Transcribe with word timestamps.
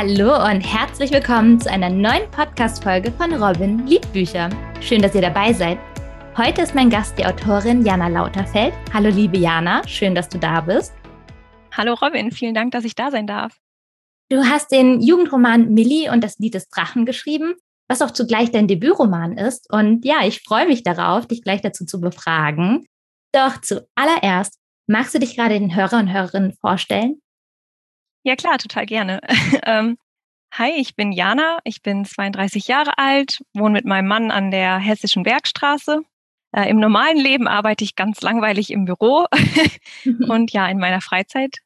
Hallo 0.00 0.32
und 0.48 0.60
herzlich 0.60 1.10
willkommen 1.10 1.60
zu 1.60 1.68
einer 1.68 1.90
neuen 1.90 2.30
Podcast-Folge 2.30 3.10
von 3.10 3.34
Robin 3.34 3.84
Liebbücher. 3.84 4.48
Schön, 4.80 5.02
dass 5.02 5.16
ihr 5.16 5.22
dabei 5.22 5.52
seid. 5.52 5.76
Heute 6.36 6.62
ist 6.62 6.76
mein 6.76 6.88
Gast 6.88 7.18
die 7.18 7.26
Autorin 7.26 7.84
Jana 7.84 8.06
Lauterfeld. 8.06 8.72
Hallo, 8.94 9.08
liebe 9.08 9.38
Jana, 9.38 9.84
schön, 9.88 10.14
dass 10.14 10.28
du 10.28 10.38
da 10.38 10.60
bist. 10.60 10.92
Hallo, 11.76 11.94
Robin, 11.94 12.30
vielen 12.30 12.54
Dank, 12.54 12.70
dass 12.70 12.84
ich 12.84 12.94
da 12.94 13.10
sein 13.10 13.26
darf. 13.26 13.58
Du 14.28 14.44
hast 14.44 14.70
den 14.70 15.00
Jugendroman 15.00 15.74
Millie 15.74 16.12
und 16.12 16.22
das 16.22 16.38
Lied 16.38 16.54
des 16.54 16.68
Drachen 16.68 17.04
geschrieben, 17.04 17.56
was 17.88 18.00
auch 18.00 18.12
zugleich 18.12 18.52
dein 18.52 18.68
Debütroman 18.68 19.36
ist. 19.36 19.68
Und 19.68 20.04
ja, 20.04 20.24
ich 20.24 20.42
freue 20.42 20.68
mich 20.68 20.84
darauf, 20.84 21.26
dich 21.26 21.42
gleich 21.42 21.60
dazu 21.60 21.84
zu 21.84 22.00
befragen. 22.00 22.86
Doch 23.32 23.60
zuallererst, 23.62 24.60
magst 24.86 25.16
du 25.16 25.18
dich 25.18 25.34
gerade 25.34 25.58
den 25.58 25.74
Hörer 25.74 25.98
und 25.98 26.12
Hörerinnen 26.12 26.54
vorstellen? 26.60 27.20
Ja, 28.28 28.36
klar, 28.36 28.58
total 28.58 28.84
gerne. 28.84 29.20
ähm, 29.64 29.96
hi, 30.52 30.70
ich 30.76 30.94
bin 30.94 31.12
Jana, 31.12 31.60
ich 31.64 31.80
bin 31.80 32.04
32 32.04 32.68
Jahre 32.68 32.98
alt, 32.98 33.40
wohne 33.54 33.72
mit 33.72 33.86
meinem 33.86 34.06
Mann 34.06 34.30
an 34.30 34.50
der 34.50 34.76
Hessischen 34.76 35.22
Bergstraße. 35.22 36.02
Äh, 36.54 36.68
Im 36.68 36.78
normalen 36.78 37.16
Leben 37.16 37.48
arbeite 37.48 37.84
ich 37.84 37.96
ganz 37.96 38.20
langweilig 38.20 38.70
im 38.70 38.84
Büro 38.84 39.24
und 40.28 40.52
ja, 40.52 40.68
in 40.68 40.78
meiner 40.78 41.00
Freizeit 41.00 41.56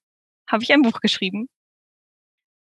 habe 0.48 0.62
ich 0.62 0.72
ein 0.72 0.82
Buch 0.82 1.00
geschrieben. 1.00 1.48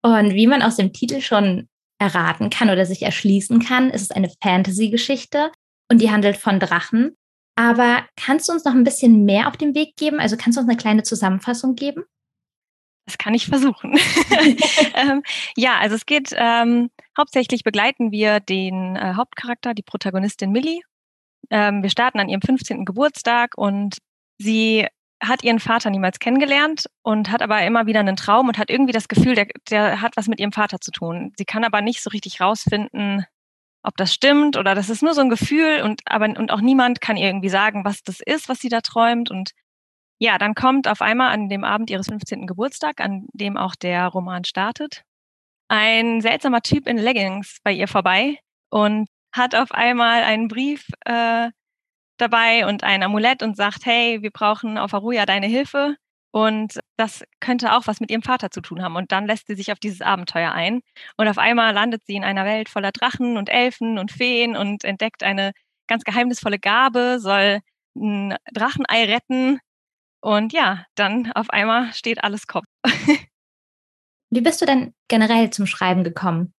Und 0.01 0.33
wie 0.33 0.47
man 0.47 0.63
aus 0.63 0.77
dem 0.77 0.91
Titel 0.91 1.21
schon 1.21 1.69
erraten 1.99 2.49
kann 2.49 2.71
oder 2.71 2.87
sich 2.87 3.03
erschließen 3.03 3.59
kann, 3.59 3.91
ist 3.91 4.01
es 4.01 4.09
eine 4.09 4.31
Fantasy-Geschichte 4.41 5.51
und 5.91 6.01
die 6.01 6.09
handelt 6.09 6.37
von 6.37 6.59
Drachen. 6.59 7.15
Aber 7.55 8.07
kannst 8.15 8.49
du 8.49 8.53
uns 8.53 8.65
noch 8.65 8.73
ein 8.73 8.85
bisschen 8.85 9.23
mehr 9.23 9.47
auf 9.47 9.55
den 9.55 9.75
Weg 9.75 9.95
geben? 9.97 10.19
Also 10.19 10.35
kannst 10.35 10.57
du 10.57 10.61
uns 10.61 10.69
eine 10.69 10.79
kleine 10.79 11.03
Zusammenfassung 11.03 11.75
geben? 11.75 12.05
Das 13.05 13.17
kann 13.17 13.33
ich 13.33 13.47
versuchen. 13.47 13.97
ähm, 14.95 15.23
ja, 15.55 15.77
also 15.79 15.95
es 15.95 16.05
geht 16.05 16.29
ähm, 16.35 16.89
hauptsächlich 17.17 17.63
begleiten 17.63 18.11
wir 18.11 18.39
den 18.39 18.95
äh, 18.95 19.13
Hauptcharakter, 19.15 19.73
die 19.73 19.83
Protagonistin 19.83 20.51
Millie. 20.51 20.81
Ähm, 21.49 21.83
wir 21.83 21.89
starten 21.89 22.19
an 22.19 22.29
ihrem 22.29 22.41
15. 22.41 22.85
Geburtstag 22.85 23.57
und 23.57 23.97
sie 24.37 24.87
hat 25.21 25.43
ihren 25.43 25.59
Vater 25.59 25.89
niemals 25.89 26.19
kennengelernt 26.19 26.85
und 27.01 27.31
hat 27.31 27.41
aber 27.41 27.61
immer 27.65 27.85
wieder 27.85 28.01
einen 28.01 28.15
Traum 28.15 28.47
und 28.47 28.57
hat 28.57 28.69
irgendwie 28.69 28.91
das 28.91 29.07
Gefühl, 29.07 29.35
der, 29.35 29.47
der 29.69 30.01
hat 30.01 30.17
was 30.17 30.27
mit 30.27 30.39
ihrem 30.39 30.51
Vater 30.51 30.79
zu 30.79 30.91
tun. 30.91 31.31
Sie 31.37 31.45
kann 31.45 31.63
aber 31.63 31.81
nicht 31.81 32.03
so 32.03 32.09
richtig 32.09 32.41
rausfinden, 32.41 33.25
ob 33.83 33.95
das 33.97 34.13
stimmt 34.13 34.57
oder 34.57 34.75
das 34.75 34.89
ist 34.89 35.03
nur 35.03 35.13
so 35.13 35.21
ein 35.21 35.29
Gefühl 35.29 35.81
und 35.83 36.01
aber 36.05 36.25
und 36.25 36.51
auch 36.51 36.61
niemand 36.61 37.01
kann 37.01 37.17
ihr 37.17 37.27
irgendwie 37.27 37.49
sagen, 37.49 37.85
was 37.85 38.01
das 38.03 38.19
ist, 38.21 38.49
was 38.49 38.59
sie 38.59 38.69
da 38.69 38.81
träumt 38.81 39.29
und 39.29 39.51
ja, 40.19 40.37
dann 40.37 40.55
kommt 40.55 40.87
auf 40.87 41.01
einmal 41.01 41.31
an 41.33 41.49
dem 41.49 41.63
Abend 41.63 41.89
ihres 41.89 42.07
15. 42.07 42.47
Geburtstag, 42.47 43.01
an 43.01 43.25
dem 43.33 43.57
auch 43.57 43.75
der 43.75 44.07
Roman 44.07 44.45
startet, 44.45 45.03
ein 45.67 46.21
seltsamer 46.21 46.61
Typ 46.61 46.87
in 46.87 46.97
Leggings 46.97 47.57
bei 47.63 47.71
ihr 47.71 47.87
vorbei 47.87 48.37
und 48.69 49.07
hat 49.33 49.55
auf 49.55 49.71
einmal 49.71 50.23
einen 50.23 50.47
Brief 50.47 50.87
äh, 51.05 51.49
dabei 52.17 52.67
und 52.67 52.83
ein 52.83 53.03
Amulett 53.03 53.43
und 53.43 53.57
sagt, 53.57 53.85
hey, 53.85 54.21
wir 54.21 54.31
brauchen 54.31 54.77
auf 54.77 54.93
Aruya 54.93 55.25
deine 55.25 55.47
Hilfe. 55.47 55.95
Und 56.31 56.79
das 56.97 57.23
könnte 57.39 57.73
auch 57.73 57.85
was 57.85 57.99
mit 57.99 58.09
ihrem 58.09 58.23
Vater 58.23 58.49
zu 58.49 58.61
tun 58.61 58.81
haben. 58.81 58.95
Und 58.95 59.11
dann 59.11 59.27
lässt 59.27 59.47
sie 59.47 59.55
sich 59.55 59.71
auf 59.71 59.79
dieses 59.79 60.01
Abenteuer 60.01 60.51
ein. 60.51 60.81
Und 61.17 61.27
auf 61.27 61.37
einmal 61.37 61.73
landet 61.73 62.03
sie 62.05 62.15
in 62.15 62.23
einer 62.23 62.45
Welt 62.45 62.69
voller 62.69 62.91
Drachen 62.91 63.37
und 63.37 63.49
Elfen 63.49 63.99
und 63.99 64.11
Feen 64.11 64.55
und 64.55 64.83
entdeckt 64.83 65.23
eine 65.23 65.51
ganz 65.87 66.03
geheimnisvolle 66.03 66.59
Gabe, 66.59 67.19
soll 67.19 67.59
ein 67.95 68.35
Drachenei 68.51 69.05
retten 69.05 69.59
und 70.23 70.53
ja, 70.53 70.85
dann 70.95 71.33
auf 71.33 71.49
einmal 71.49 71.91
steht 71.93 72.23
alles 72.23 72.47
Kopf. 72.47 72.63
Wie 74.29 74.39
bist 74.41 74.61
du 74.61 74.65
denn 74.65 74.93
generell 75.09 75.49
zum 75.49 75.67
Schreiben 75.67 76.05
gekommen? 76.05 76.53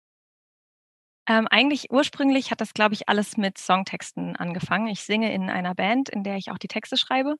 Ähm, 1.29 1.47
eigentlich 1.47 1.89
ursprünglich 1.89 2.51
hat 2.51 2.59
das, 2.59 2.73
glaube 2.73 2.93
ich, 2.93 3.07
alles 3.07 3.37
mit 3.37 3.57
Songtexten 3.57 4.35
angefangen. 4.35 4.87
Ich 4.87 5.03
singe 5.03 5.33
in 5.33 5.49
einer 5.49 5.75
Band, 5.75 6.09
in 6.09 6.25
der 6.25 6.35
ich 6.35 6.51
auch 6.51 6.57
die 6.57 6.67
Texte 6.67 6.97
schreibe. 6.97 7.35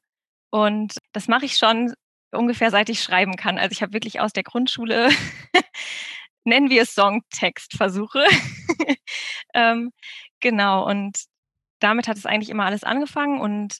Und 0.49 0.97
das 1.11 1.27
mache 1.27 1.43
ich 1.43 1.57
schon 1.57 1.93
ungefähr 2.31 2.71
seit 2.71 2.87
ich 2.87 3.03
schreiben 3.03 3.35
kann. 3.35 3.57
Also 3.57 3.73
ich 3.73 3.81
habe 3.81 3.91
wirklich 3.91 4.21
aus 4.21 4.31
der 4.31 4.43
Grundschule, 4.43 5.09
nennen 6.45 6.69
wir 6.69 6.83
es 6.83 6.95
Songtextversuche. 6.95 8.25
ähm, 9.53 9.91
genau, 10.39 10.87
und 10.89 11.17
damit 11.79 12.07
hat 12.07 12.15
es 12.15 12.25
eigentlich 12.25 12.49
immer 12.49 12.65
alles 12.65 12.85
angefangen. 12.85 13.41
Und 13.41 13.79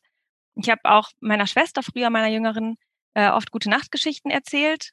ich 0.55 0.69
habe 0.69 0.81
auch 0.85 1.09
meiner 1.19 1.47
Schwester, 1.47 1.81
früher 1.83 2.09
meiner 2.09 2.27
Jüngeren, 2.29 2.75
äh, 3.15 3.29
oft 3.29 3.51
gute 3.51 3.69
Nachtgeschichten 3.69 4.31
erzählt. 4.31 4.91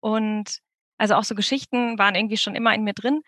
Und 0.00 0.58
also 0.98 1.14
auch 1.14 1.24
so 1.24 1.34
Geschichten 1.34 1.98
waren 1.98 2.14
irgendwie 2.14 2.36
schon 2.36 2.54
immer 2.54 2.74
in 2.74 2.84
mir 2.84 2.94
drin. 2.94 3.22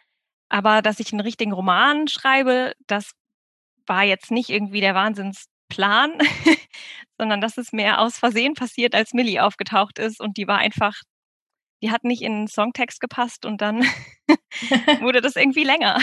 Aber 0.49 0.83
dass 0.83 1.01
ich 1.01 1.13
einen 1.13 1.21
richtigen 1.21 1.53
Roman 1.53 2.09
schreibe, 2.09 2.75
das 2.87 3.13
war 3.87 4.05
jetzt 4.05 4.31
nicht 4.31 4.51
irgendwie 4.51 4.81
der 4.81 4.95
Wahnsinnsplan, 4.95 6.19
sondern 7.19 7.41
das 7.41 7.59
ist 7.59 7.73
mehr 7.73 8.01
aus 8.01 8.19
Versehen 8.19 8.55
passiert, 8.55 8.95
als 8.95 9.13
Millie 9.15 9.43
aufgetaucht 9.43 9.99
ist. 9.99 10.21
Und 10.21 10.37
die 10.37 10.47
war 10.47 10.59
einfach, 10.59 10.95
die 11.83 11.91
hat 11.91 12.05
nicht 12.05 12.23
in 12.23 12.33
den 12.33 12.49
Songtext 12.49 13.01
gepasst 13.01 13.47
und 13.47 13.61
dann 13.61 13.85
wurde 15.01 15.21
das 15.21 15.37
irgendwie 15.37 15.65
länger. 15.65 15.99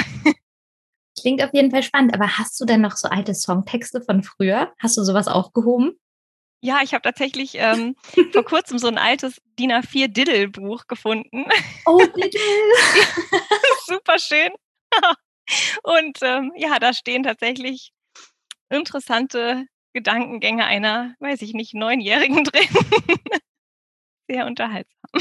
Klingt 1.22 1.44
auf 1.44 1.54
jeden 1.54 1.72
Fall 1.72 1.84
spannend. 1.84 2.14
Aber 2.14 2.38
hast 2.38 2.60
du 2.60 2.66
denn 2.66 2.82
noch 2.82 2.98
so 2.98 3.08
alte 3.08 3.36
Songtexte 3.36 4.02
von 4.02 4.24
früher? 4.24 4.74
Hast 4.80 4.98
du 4.98 5.04
sowas 5.04 5.28
aufgehoben? 5.28 6.00
Ja, 6.64 6.80
ich 6.84 6.94
habe 6.94 7.02
tatsächlich 7.02 7.54
ähm, 7.56 7.96
vor 8.34 8.44
kurzem 8.44 8.80
so 8.80 8.88
ein 8.88 8.98
altes 8.98 9.42
DIN 9.60 9.72
A4 9.72 10.08
Diddle-Buch 10.08 10.88
gefunden. 10.88 11.46
Oh, 11.86 12.00
Diddle! 12.16 12.42
Super 13.86 14.18
schön. 14.20 14.52
Und 15.84 16.18
ähm, 16.22 16.54
ja, 16.56 16.80
da 16.80 16.94
stehen 16.94 17.24
tatsächlich 17.24 17.92
interessante 18.70 19.66
Gedankengänge 19.94 20.66
einer, 20.66 21.16
weiß 21.20 21.42
ich 21.42 21.54
nicht, 21.54 21.74
Neunjährigen 21.74 22.46
drin. 22.46 22.68
Sehr 24.28 24.46
unterhaltsam. 24.46 25.12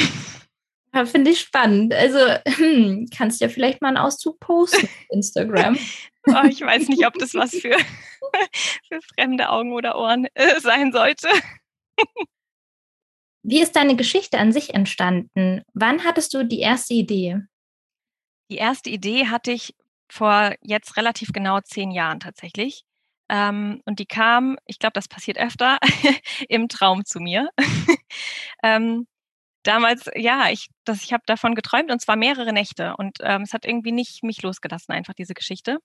Ja, 0.92 1.06
Finde 1.06 1.30
ich 1.30 1.40
spannend. 1.40 1.94
Also 1.94 2.18
hm, 2.46 3.08
kannst 3.16 3.40
du 3.40 3.44
ja 3.44 3.48
vielleicht 3.48 3.80
mal 3.80 3.88
einen 3.88 3.96
Auszug 3.96 4.40
posten 4.40 4.86
auf 4.86 5.06
Instagram. 5.10 5.78
oh, 6.26 6.44
ich 6.48 6.60
weiß 6.60 6.88
nicht, 6.88 7.06
ob 7.06 7.14
das 7.14 7.34
was 7.34 7.50
für, 7.50 7.76
für 8.88 9.00
fremde 9.14 9.50
Augen 9.50 9.72
oder 9.72 9.96
Ohren 9.96 10.26
äh, 10.34 10.60
sein 10.60 10.92
sollte. 10.92 11.28
Wie 13.42 13.60
ist 13.60 13.76
deine 13.76 13.96
Geschichte 13.96 14.38
an 14.38 14.52
sich 14.52 14.74
entstanden? 14.74 15.62
Wann 15.72 16.04
hattest 16.04 16.34
du 16.34 16.44
die 16.44 16.60
erste 16.60 16.94
Idee? 16.94 17.40
Die 18.50 18.56
erste 18.56 18.90
Idee 18.90 19.28
hatte 19.28 19.52
ich 19.52 19.74
vor 20.10 20.54
jetzt 20.60 20.96
relativ 20.96 21.32
genau 21.32 21.60
zehn 21.60 21.90
Jahren 21.92 22.20
tatsächlich. 22.20 22.84
Ähm, 23.30 23.80
und 23.84 24.00
die 24.00 24.06
kam, 24.06 24.58
ich 24.66 24.80
glaube, 24.80 24.94
das 24.94 25.06
passiert 25.06 25.38
öfter, 25.38 25.78
im 26.48 26.68
Traum 26.68 27.04
zu 27.04 27.20
mir. 27.20 27.48
ähm, 28.62 29.06
damals, 29.62 30.10
ja, 30.14 30.50
ich, 30.50 30.68
das, 30.84 31.02
ich 31.02 31.12
habe 31.12 31.22
davon 31.26 31.54
geträumt 31.54 31.90
und 31.90 32.00
zwar 32.00 32.16
mehrere 32.16 32.52
Nächte. 32.52 32.94
Und 32.96 33.18
ähm, 33.20 33.42
es 33.42 33.52
hat 33.52 33.64
irgendwie 33.64 33.92
nicht 33.92 34.22
mich 34.22 34.42
losgelassen, 34.42 34.92
einfach 34.92 35.14
diese 35.14 35.34
Geschichte. 35.34 35.78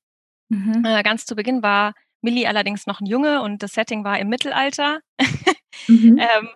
Mhm. 0.50 0.84
Äh, 0.86 1.03
ganz 1.03 1.25
zu 1.25 1.36
Beginn 1.36 1.63
war 1.63 1.94
Millie 2.22 2.47
allerdings 2.47 2.88
noch 2.88 3.02
ein 3.02 3.06
Junge 3.06 3.41
und 3.41 3.64
das 3.64 3.74
Setting 3.74 4.03
war 4.03 4.19
im 4.19 4.30
Mittelalter. 4.30 5.00
mhm. 5.88 6.19
ähm, 6.19 6.50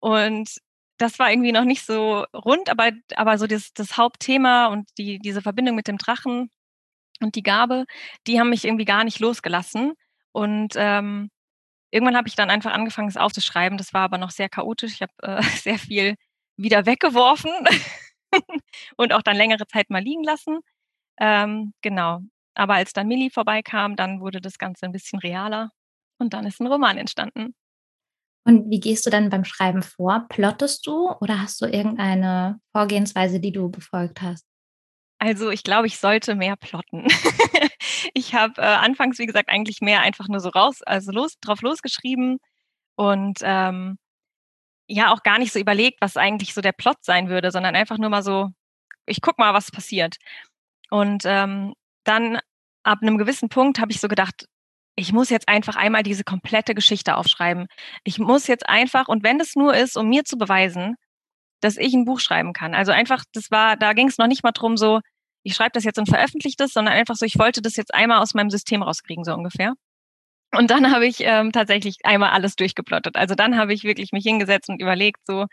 und 0.00 0.50
das 0.98 1.18
war 1.18 1.30
irgendwie 1.30 1.52
noch 1.52 1.64
nicht 1.64 1.84
so 1.84 2.26
rund, 2.34 2.68
aber, 2.68 2.90
aber 3.16 3.38
so 3.38 3.46
das, 3.46 3.72
das 3.72 3.96
Hauptthema 3.96 4.66
und 4.66 4.88
die, 4.98 5.18
diese 5.18 5.42
Verbindung 5.42 5.74
mit 5.74 5.88
dem 5.88 5.96
Drachen 5.96 6.50
und 7.20 7.34
die 7.36 7.42
Gabe, 7.42 7.86
die 8.26 8.38
haben 8.38 8.50
mich 8.50 8.64
irgendwie 8.64 8.84
gar 8.84 9.04
nicht 9.04 9.18
losgelassen. 9.18 9.94
Und 10.32 10.74
ähm, 10.76 11.30
irgendwann 11.90 12.16
habe 12.16 12.28
ich 12.28 12.36
dann 12.36 12.50
einfach 12.50 12.72
angefangen, 12.72 13.08
es 13.08 13.16
aufzuschreiben. 13.16 13.78
Das 13.78 13.94
war 13.94 14.02
aber 14.02 14.18
noch 14.18 14.30
sehr 14.30 14.48
chaotisch. 14.48 14.92
Ich 14.92 15.02
habe 15.02 15.12
äh, 15.22 15.42
sehr 15.56 15.78
viel 15.78 16.16
wieder 16.56 16.86
weggeworfen 16.86 17.50
und 18.96 19.12
auch 19.12 19.22
dann 19.22 19.36
längere 19.36 19.66
Zeit 19.66 19.90
mal 19.90 20.02
liegen 20.02 20.24
lassen. 20.24 20.60
Ähm, 21.18 21.74
genau. 21.82 22.20
Aber 22.54 22.74
als 22.74 22.92
dann 22.92 23.08
Millie 23.08 23.30
vorbeikam, 23.30 23.96
dann 23.96 24.20
wurde 24.20 24.40
das 24.40 24.58
Ganze 24.58 24.86
ein 24.86 24.92
bisschen 24.92 25.18
realer 25.18 25.70
und 26.18 26.34
dann 26.34 26.46
ist 26.46 26.60
ein 26.60 26.66
Roman 26.66 26.98
entstanden. 26.98 27.54
Und 28.44 28.70
wie 28.70 28.80
gehst 28.80 29.06
du 29.06 29.10
dann 29.10 29.28
beim 29.28 29.44
Schreiben 29.44 29.82
vor? 29.82 30.26
Plottest 30.28 30.86
du 30.86 31.12
oder 31.20 31.40
hast 31.40 31.60
du 31.60 31.66
irgendeine 31.66 32.60
Vorgehensweise, 32.72 33.38
die 33.38 33.52
du 33.52 33.70
befolgt 33.70 34.22
hast? 34.22 34.46
Also 35.18 35.50
ich 35.50 35.62
glaube, 35.62 35.86
ich 35.86 35.98
sollte 35.98 36.34
mehr 36.34 36.56
plotten. 36.56 37.06
ich 38.14 38.34
habe 38.34 38.60
äh, 38.60 38.64
anfangs, 38.64 39.18
wie 39.18 39.26
gesagt, 39.26 39.50
eigentlich 39.50 39.82
mehr 39.82 40.00
einfach 40.00 40.28
nur 40.28 40.40
so 40.40 40.48
raus, 40.48 40.80
also 40.82 41.12
los, 41.12 41.38
drauf 41.40 41.60
losgeschrieben 41.60 42.38
und 42.96 43.40
ähm, 43.42 43.98
ja 44.90 45.12
auch 45.12 45.22
gar 45.22 45.38
nicht 45.38 45.52
so 45.52 45.58
überlegt, 45.58 46.00
was 46.00 46.16
eigentlich 46.16 46.54
so 46.54 46.60
der 46.60 46.72
Plot 46.72 46.98
sein 47.02 47.28
würde, 47.28 47.50
sondern 47.50 47.76
einfach 47.76 47.98
nur 47.98 48.10
mal 48.10 48.22
so, 48.22 48.48
ich 49.06 49.20
guck 49.20 49.38
mal, 49.38 49.54
was 49.54 49.70
passiert. 49.70 50.16
Und 50.90 51.22
ähm, 51.24 51.74
dann 52.04 52.40
ab 52.82 52.98
einem 53.02 53.18
gewissen 53.18 53.48
Punkt 53.48 53.78
habe 53.80 53.92
ich 53.92 54.00
so 54.00 54.08
gedacht, 54.08 54.46
ich 54.96 55.12
muss 55.12 55.30
jetzt 55.30 55.48
einfach 55.48 55.76
einmal 55.76 56.02
diese 56.02 56.24
komplette 56.24 56.74
Geschichte 56.74 57.16
aufschreiben. 57.16 57.66
Ich 58.04 58.18
muss 58.18 58.46
jetzt 58.48 58.68
einfach, 58.68 59.08
und 59.08 59.22
wenn 59.22 59.40
es 59.40 59.54
nur 59.56 59.74
ist, 59.74 59.96
um 59.96 60.08
mir 60.08 60.24
zu 60.24 60.36
beweisen, 60.36 60.96
dass 61.60 61.76
ich 61.76 61.94
ein 61.94 62.04
Buch 62.04 62.20
schreiben 62.20 62.52
kann. 62.52 62.74
Also 62.74 62.92
einfach, 62.92 63.24
das 63.32 63.50
war, 63.50 63.76
da 63.76 63.92
ging 63.92 64.08
es 64.08 64.18
noch 64.18 64.26
nicht 64.26 64.42
mal 64.42 64.52
drum, 64.52 64.76
so, 64.76 65.00
ich 65.42 65.54
schreibe 65.54 65.72
das 65.72 65.84
jetzt 65.84 65.98
und 65.98 66.08
veröffentliche 66.08 66.56
das, 66.58 66.72
sondern 66.72 66.94
einfach 66.94 67.16
so, 67.16 67.24
ich 67.24 67.38
wollte 67.38 67.62
das 67.62 67.76
jetzt 67.76 67.94
einmal 67.94 68.20
aus 68.20 68.34
meinem 68.34 68.50
System 68.50 68.82
rauskriegen, 68.82 69.24
so 69.24 69.32
ungefähr. 69.34 69.74
Und 70.52 70.70
dann 70.70 70.92
habe 70.92 71.06
ich 71.06 71.20
ähm, 71.20 71.52
tatsächlich 71.52 71.98
einmal 72.04 72.30
alles 72.30 72.56
durchgeplottet. 72.56 73.16
Also 73.16 73.34
dann 73.34 73.56
habe 73.56 73.72
ich 73.72 73.84
wirklich 73.84 74.12
mich 74.12 74.24
hingesetzt 74.24 74.68
und 74.68 74.82
überlegt, 74.82 75.20
so, 75.26 75.46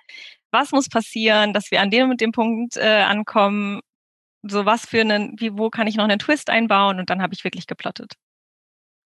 was 0.52 0.72
muss 0.72 0.90
passieren, 0.90 1.54
dass 1.54 1.72
wir 1.72 1.82
an 1.82 1.92
dem 1.92 2.10
und 2.10 2.22
dem 2.22 2.32
Punkt 2.32 2.78
äh, 2.78 3.04
ankommen, 3.04 3.82
so 4.44 4.66
was 4.66 4.86
für 4.86 5.02
einen, 5.02 5.40
wie, 5.40 5.58
wo 5.58 5.70
kann 5.70 5.88
ich 5.88 5.96
noch 5.96 6.06
einen 6.06 6.20
Twist 6.20 6.50
einbauen 6.50 7.00
und 7.00 7.10
dann 7.10 7.22
habe 7.22 7.34
ich 7.34 7.44
wirklich 7.44 7.68
geplottet. 7.68 8.14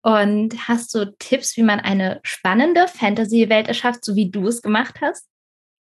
Und 0.03 0.67
hast 0.67 0.93
du 0.95 1.15
Tipps, 1.17 1.57
wie 1.57 1.63
man 1.63 1.79
eine 1.79 2.19
spannende 2.23 2.87
Fantasy-Welt 2.87 3.67
erschafft, 3.67 4.03
so 4.03 4.15
wie 4.15 4.31
du 4.31 4.47
es 4.47 4.61
gemacht 4.61 4.99
hast? 5.01 5.27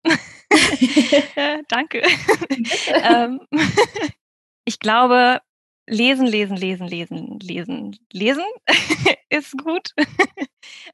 äh, 1.36 1.64
danke. 1.68 2.02
ähm, 3.04 3.42
ich 4.66 4.80
glaube, 4.80 5.40
lesen, 5.88 6.28
lesen, 6.28 6.58
lesen, 6.58 6.88
lesen, 6.88 7.40
lesen, 7.40 8.00
lesen 8.12 8.44
ist 9.30 9.58
gut. 9.58 9.92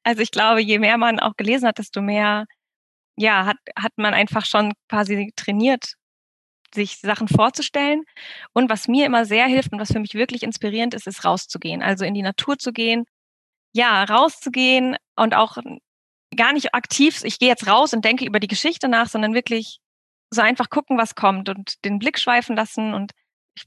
also 0.03 0.21
ich 0.21 0.31
glaube, 0.31 0.61
je 0.61 0.79
mehr 0.79 0.97
man 0.97 1.19
auch 1.19 1.35
gelesen 1.35 1.67
hat, 1.67 1.79
desto 1.79 2.01
mehr, 2.01 2.45
ja, 3.17 3.45
hat, 3.45 3.57
hat 3.77 3.93
man 3.97 4.13
einfach 4.13 4.45
schon 4.45 4.73
quasi 4.89 5.31
trainiert, 5.35 5.95
sich 6.73 6.99
Sachen 6.99 7.27
vorzustellen. 7.27 8.03
Und 8.53 8.69
was 8.69 8.87
mir 8.87 9.05
immer 9.05 9.25
sehr 9.25 9.47
hilft 9.47 9.73
und 9.73 9.79
was 9.79 9.91
für 9.91 9.99
mich 9.99 10.13
wirklich 10.13 10.43
inspirierend 10.43 10.93
ist, 10.93 11.07
ist 11.07 11.25
rauszugehen. 11.25 11.81
Also 11.83 12.05
in 12.05 12.13
die 12.13 12.21
Natur 12.21 12.57
zu 12.57 12.71
gehen. 12.71 13.05
Ja, 13.73 14.03
rauszugehen 14.03 14.97
und 15.15 15.35
auch 15.35 15.57
gar 16.35 16.53
nicht 16.53 16.73
aktiv, 16.73 17.23
ich 17.23 17.39
gehe 17.39 17.49
jetzt 17.49 17.67
raus 17.67 17.93
und 17.93 18.05
denke 18.05 18.25
über 18.25 18.39
die 18.39 18.47
Geschichte 18.47 18.87
nach, 18.87 19.07
sondern 19.07 19.33
wirklich 19.33 19.79
so 20.31 20.41
einfach 20.41 20.69
gucken, 20.69 20.97
was 20.97 21.15
kommt 21.15 21.49
und 21.49 21.83
den 21.85 21.99
Blick 21.99 22.19
schweifen 22.19 22.55
lassen. 22.55 22.93
Und 22.93 23.11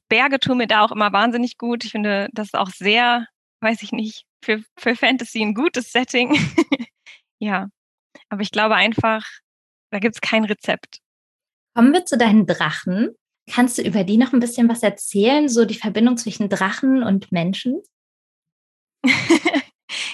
Berge 0.09 0.39
tun 0.41 0.59
mir 0.59 0.67
da 0.67 0.85
auch 0.85 0.93
immer 0.93 1.13
wahnsinnig 1.13 1.59
gut. 1.59 1.85
Ich 1.85 1.93
finde 1.93 2.29
das 2.33 2.55
auch 2.55 2.71
sehr, 2.71 3.27
weiß 3.61 3.83
ich 3.83 3.93
nicht, 3.93 4.25
für, 4.43 4.63
für 4.77 4.97
Fantasy 4.97 5.43
ein 5.43 5.55
gutes 5.55 5.93
Setting. 5.93 6.37
ja, 7.39 7.69
aber 8.29 8.43
ich 8.43 8.51
glaube 8.51 8.75
einfach, 8.75 9.25
da 9.91 9.99
gibt 9.99 10.15
es 10.15 10.21
kein 10.21 10.45
Rezept. 10.45 10.99
Kommen 11.75 11.93
wir 11.93 12.05
zu 12.05 12.17
deinen 12.17 12.47
Drachen. 12.47 13.11
Kannst 13.49 13.79
du 13.79 13.83
über 13.83 14.03
die 14.03 14.17
noch 14.17 14.33
ein 14.33 14.41
bisschen 14.41 14.69
was 14.69 14.83
erzählen, 14.83 15.49
so 15.49 15.65
die 15.65 15.75
Verbindung 15.75 16.17
zwischen 16.17 16.49
Drachen 16.49 17.03
und 17.03 17.31
Menschen? 17.31 17.81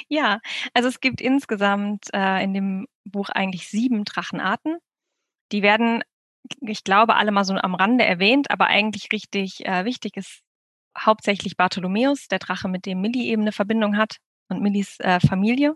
ja, 0.08 0.40
also 0.74 0.88
es 0.88 1.00
gibt 1.00 1.20
insgesamt 1.20 2.08
äh, 2.12 2.44
in 2.44 2.52
dem 2.52 2.86
Buch 3.04 3.30
eigentlich 3.30 3.68
sieben 3.68 4.04
Drachenarten. 4.04 4.76
Die 5.50 5.62
werden, 5.62 6.02
ich 6.60 6.84
glaube, 6.84 7.16
alle 7.16 7.32
mal 7.32 7.44
so 7.44 7.54
am 7.54 7.74
Rande 7.74 8.04
erwähnt, 8.04 8.50
aber 8.50 8.66
eigentlich 8.66 9.08
richtig 9.12 9.64
äh, 9.66 9.84
wichtig 9.84 10.16
ist 10.16 10.40
hauptsächlich 10.98 11.56
Bartholomäus, 11.56 12.28
der 12.28 12.38
Drache, 12.38 12.68
mit 12.68 12.86
dem 12.86 13.00
Millie 13.00 13.30
eben 13.30 13.42
eine 13.42 13.52
Verbindung 13.52 13.96
hat 13.96 14.16
und 14.48 14.60
Millis 14.60 15.00
äh, 15.00 15.20
Familie. 15.20 15.74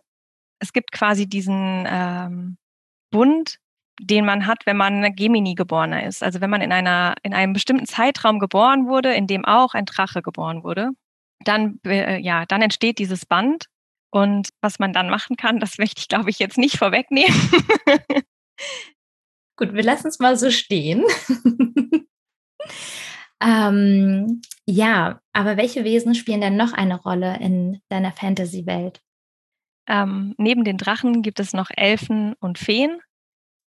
Es 0.59 0.73
gibt 0.73 0.93
quasi 0.93 1.27
diesen 1.29 1.87
ähm, 1.89 2.59
Bund 3.11 3.59
den 4.01 4.25
man 4.25 4.47
hat, 4.47 4.67
wenn 4.67 4.77
man 4.77 5.15
Gemini-Geborener 5.15 6.05
ist. 6.05 6.23
Also 6.23 6.41
wenn 6.41 6.51
man 6.51 6.61
in 6.61 6.73
einer, 6.73 7.15
in 7.23 7.35
einem 7.35 7.53
bestimmten 7.53 7.87
Zeitraum 7.87 8.39
geboren 8.39 8.87
wurde, 8.87 9.15
in 9.15 9.27
dem 9.27 9.45
auch 9.45 9.75
ein 9.75 9.87
Drache 9.87 10.23
geboren 10.23 10.65
wurde, 10.65 10.91
dann, 11.45 11.81
äh, 11.87 12.19
ja, 12.19 12.45
dann 12.47 12.63
entsteht 12.63 12.99
dieses 12.99 13.27
Band. 13.27 13.67
Und 14.11 14.51
was 14.61 14.79
man 14.79 14.93
dann 14.93 15.11
machen 15.11 15.37
kann, 15.37 15.61
das 15.61 15.79
möchte 15.79 16.01
ich, 16.01 16.09
glaube 16.09 16.31
ich, 16.31 16.39
jetzt 16.39 16.59
nicht 16.59 16.79
vorwegnehmen. 16.79 17.35
Gut, 19.57 19.73
wir 19.73 19.83
lassen 19.83 20.09
es 20.09 20.19
mal 20.19 20.37
so 20.37 20.51
stehen. 20.51 21.05
ähm, 23.43 24.43
ja, 24.67 25.21
aber 25.33 25.57
welche 25.57 25.85
Wesen 25.85 26.15
spielen 26.15 26.41
denn 26.41 26.57
noch 26.57 26.73
eine 26.73 27.01
Rolle 27.01 27.39
in 27.41 27.81
deiner 27.89 28.13
Fantasy-Welt? 28.13 29.01
Ähm, 29.89 30.35
neben 30.37 30.65
den 30.65 30.79
Drachen 30.79 31.23
gibt 31.23 31.41
es 31.41 31.53
noch 31.53 31.71
Elfen 31.75 32.35
und 32.41 32.59
Feen 32.59 33.01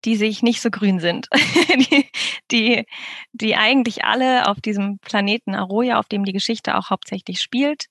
die 0.05 0.15
sich 0.15 0.43
nicht 0.43 0.61
so 0.61 0.69
grün 0.69 0.99
sind, 0.99 1.27
die, 1.33 2.09
die, 2.51 2.85
die 3.33 3.55
eigentlich 3.55 4.05
alle 4.05 4.47
auf 4.47 4.61
diesem 4.61 4.99
Planeten 4.99 5.55
Aroya, 5.55 5.99
auf 5.99 6.07
dem 6.07 6.23
die 6.23 6.33
Geschichte 6.33 6.77
auch 6.77 6.89
hauptsächlich 6.89 7.41
spielt, 7.41 7.85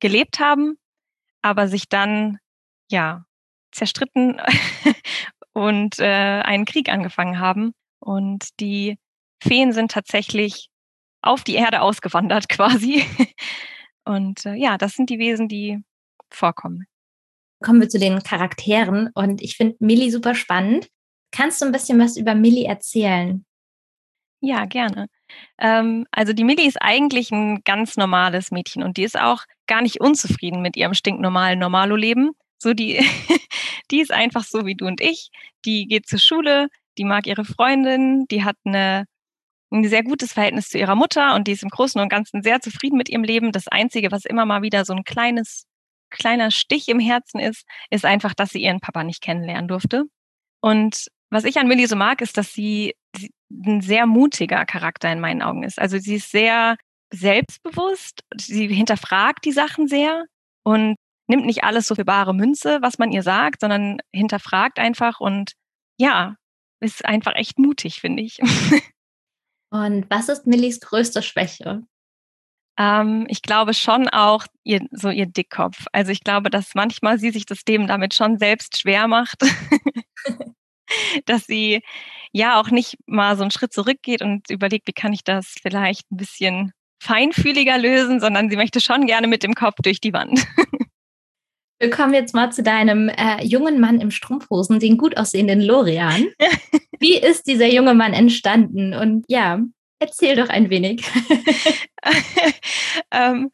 gelebt 0.00 0.40
haben, 0.40 0.76
aber 1.42 1.68
sich 1.68 1.88
dann 1.88 2.38
ja 2.90 3.24
zerstritten 3.70 4.40
und 5.52 5.98
äh, 5.98 6.04
einen 6.42 6.64
Krieg 6.64 6.88
angefangen 6.88 7.38
haben. 7.38 7.72
Und 8.00 8.48
die 8.60 8.98
Feen 9.42 9.72
sind 9.72 9.90
tatsächlich 9.90 10.68
auf 11.22 11.44
die 11.44 11.54
Erde 11.54 11.82
ausgewandert 11.82 12.48
quasi. 12.48 13.04
Und 14.04 14.44
äh, 14.46 14.54
ja, 14.54 14.78
das 14.78 14.94
sind 14.94 15.10
die 15.10 15.18
Wesen, 15.18 15.48
die 15.48 15.82
vorkommen. 16.30 16.86
Kommen 17.62 17.80
wir 17.80 17.88
zu 17.88 17.98
den 17.98 18.22
Charakteren 18.22 19.10
und 19.14 19.40
ich 19.40 19.56
finde 19.56 19.76
Millie 19.78 20.10
super 20.10 20.34
spannend. 20.34 20.88
Kannst 21.30 21.62
du 21.62 21.66
ein 21.66 21.72
bisschen 21.72 21.98
was 22.00 22.16
über 22.16 22.34
Millie 22.34 22.66
erzählen? 22.66 23.44
Ja, 24.40 24.64
gerne. 24.64 25.06
Ähm, 25.58 26.04
also 26.10 26.32
die 26.32 26.42
Millie 26.42 26.66
ist 26.66 26.82
eigentlich 26.82 27.30
ein 27.30 27.62
ganz 27.64 27.96
normales 27.96 28.50
Mädchen 28.50 28.82
und 28.82 28.96
die 28.96 29.04
ist 29.04 29.18
auch 29.18 29.44
gar 29.68 29.82
nicht 29.82 30.00
unzufrieden 30.00 30.60
mit 30.60 30.76
ihrem 30.76 30.94
stinknormalen 30.94 31.60
Normalo-Leben. 31.60 32.32
So 32.58 32.74
die, 32.74 32.96
die 33.92 34.00
ist 34.00 34.12
einfach 34.12 34.44
so 34.44 34.66
wie 34.66 34.74
du 34.74 34.86
und 34.86 35.00
ich. 35.00 35.30
Die 35.64 35.86
geht 35.86 36.06
zur 36.06 36.18
Schule, 36.18 36.68
die 36.98 37.04
mag 37.04 37.26
ihre 37.26 37.44
Freundin, 37.44 38.26
die 38.30 38.44
hat 38.44 38.56
eine, 38.64 39.06
ein 39.70 39.84
sehr 39.84 40.02
gutes 40.02 40.32
Verhältnis 40.32 40.68
zu 40.70 40.78
ihrer 40.78 40.96
Mutter 40.96 41.34
und 41.34 41.46
die 41.46 41.52
ist 41.52 41.62
im 41.62 41.68
Großen 41.68 42.00
und 42.00 42.08
Ganzen 42.08 42.42
sehr 42.42 42.60
zufrieden 42.60 42.96
mit 42.96 43.08
ihrem 43.08 43.24
Leben. 43.24 43.52
Das 43.52 43.68
Einzige, 43.68 44.10
was 44.10 44.24
immer 44.24 44.46
mal 44.46 44.62
wieder 44.62 44.84
so 44.84 44.94
ein 44.94 45.04
kleines, 45.04 45.66
kleiner 46.10 46.50
Stich 46.50 46.88
im 46.88 47.00
Herzen 47.00 47.38
ist, 47.38 47.64
ist 47.90 48.04
einfach, 48.04 48.34
dass 48.34 48.50
sie 48.50 48.62
ihren 48.62 48.80
Papa 48.80 49.04
nicht 49.04 49.22
kennenlernen 49.22 49.68
durfte. 49.68 50.04
Und 50.60 51.06
was 51.30 51.44
ich 51.44 51.58
an 51.58 51.68
Millie 51.68 51.88
so 51.88 51.96
mag, 51.96 52.20
ist, 52.20 52.36
dass 52.36 52.52
sie 52.52 52.94
ein 53.50 53.80
sehr 53.80 54.06
mutiger 54.06 54.64
Charakter 54.64 55.12
in 55.12 55.20
meinen 55.20 55.42
Augen 55.42 55.62
ist. 55.62 55.78
Also 55.78 55.98
sie 55.98 56.16
ist 56.16 56.30
sehr 56.30 56.76
selbstbewusst, 57.12 58.22
sie 58.36 58.68
hinterfragt 58.68 59.44
die 59.44 59.52
Sachen 59.52 59.86
sehr 59.86 60.24
und 60.62 60.96
nimmt 61.32 61.46
nicht 61.46 61.64
alles 61.64 61.86
so 61.86 61.94
für 61.94 62.04
bare 62.04 62.34
Münze, 62.34 62.78
was 62.82 62.98
man 62.98 63.10
ihr 63.10 63.22
sagt, 63.22 63.62
sondern 63.62 64.00
hinterfragt 64.12 64.78
einfach 64.78 65.18
und 65.18 65.52
ja, 65.98 66.36
ist 66.80 67.06
einfach 67.06 67.34
echt 67.36 67.58
mutig, 67.58 68.00
finde 68.00 68.22
ich. 68.22 68.38
Und 69.70 70.10
was 70.10 70.28
ist 70.28 70.46
Millies 70.46 70.80
größte 70.80 71.22
Schwäche? 71.22 71.82
Ähm, 72.78 73.24
ich 73.30 73.40
glaube 73.40 73.72
schon 73.72 74.06
auch 74.10 74.44
ihr, 74.64 74.86
so 74.90 75.08
ihr 75.08 75.24
Dickkopf. 75.24 75.86
Also 75.92 76.12
ich 76.12 76.20
glaube, 76.20 76.50
dass 76.50 76.74
manchmal 76.74 77.18
sie 77.18 77.30
sich 77.30 77.46
das 77.46 77.62
Leben 77.66 77.86
damit 77.86 78.12
schon 78.12 78.36
selbst 78.36 78.78
schwer 78.78 79.08
macht. 79.08 79.42
dass 81.24 81.46
sie 81.46 81.80
ja 82.32 82.60
auch 82.60 82.68
nicht 82.68 82.98
mal 83.06 83.34
so 83.38 83.42
einen 83.44 83.50
Schritt 83.50 83.72
zurückgeht 83.72 84.20
und 84.20 84.50
überlegt, 84.50 84.86
wie 84.88 84.92
kann 84.92 85.14
ich 85.14 85.24
das 85.24 85.54
vielleicht 85.62 86.12
ein 86.12 86.18
bisschen 86.18 86.72
feinfühliger 87.02 87.78
lösen, 87.78 88.20
sondern 88.20 88.50
sie 88.50 88.56
möchte 88.56 88.82
schon 88.82 89.06
gerne 89.06 89.26
mit 89.26 89.42
dem 89.42 89.54
Kopf 89.54 89.76
durch 89.82 90.00
die 90.02 90.12
Wand. 90.12 90.46
Wir 91.82 91.90
kommen 91.90 92.14
jetzt 92.14 92.32
mal 92.32 92.52
zu 92.52 92.62
deinem 92.62 93.08
äh, 93.08 93.44
jungen 93.44 93.80
Mann 93.80 94.00
im 94.00 94.12
Strumpfhosen, 94.12 94.78
den 94.78 94.96
gut 94.96 95.16
aussehenden 95.16 95.60
Lorian. 95.60 96.28
Wie 97.00 97.16
ist 97.16 97.48
dieser 97.48 97.66
junge 97.66 97.92
Mann 97.92 98.12
entstanden? 98.12 98.94
Und 98.94 99.24
ja, 99.26 99.58
erzähl 99.98 100.36
doch 100.36 100.48
ein 100.48 100.70
wenig. 100.70 101.04
ähm, 103.10 103.50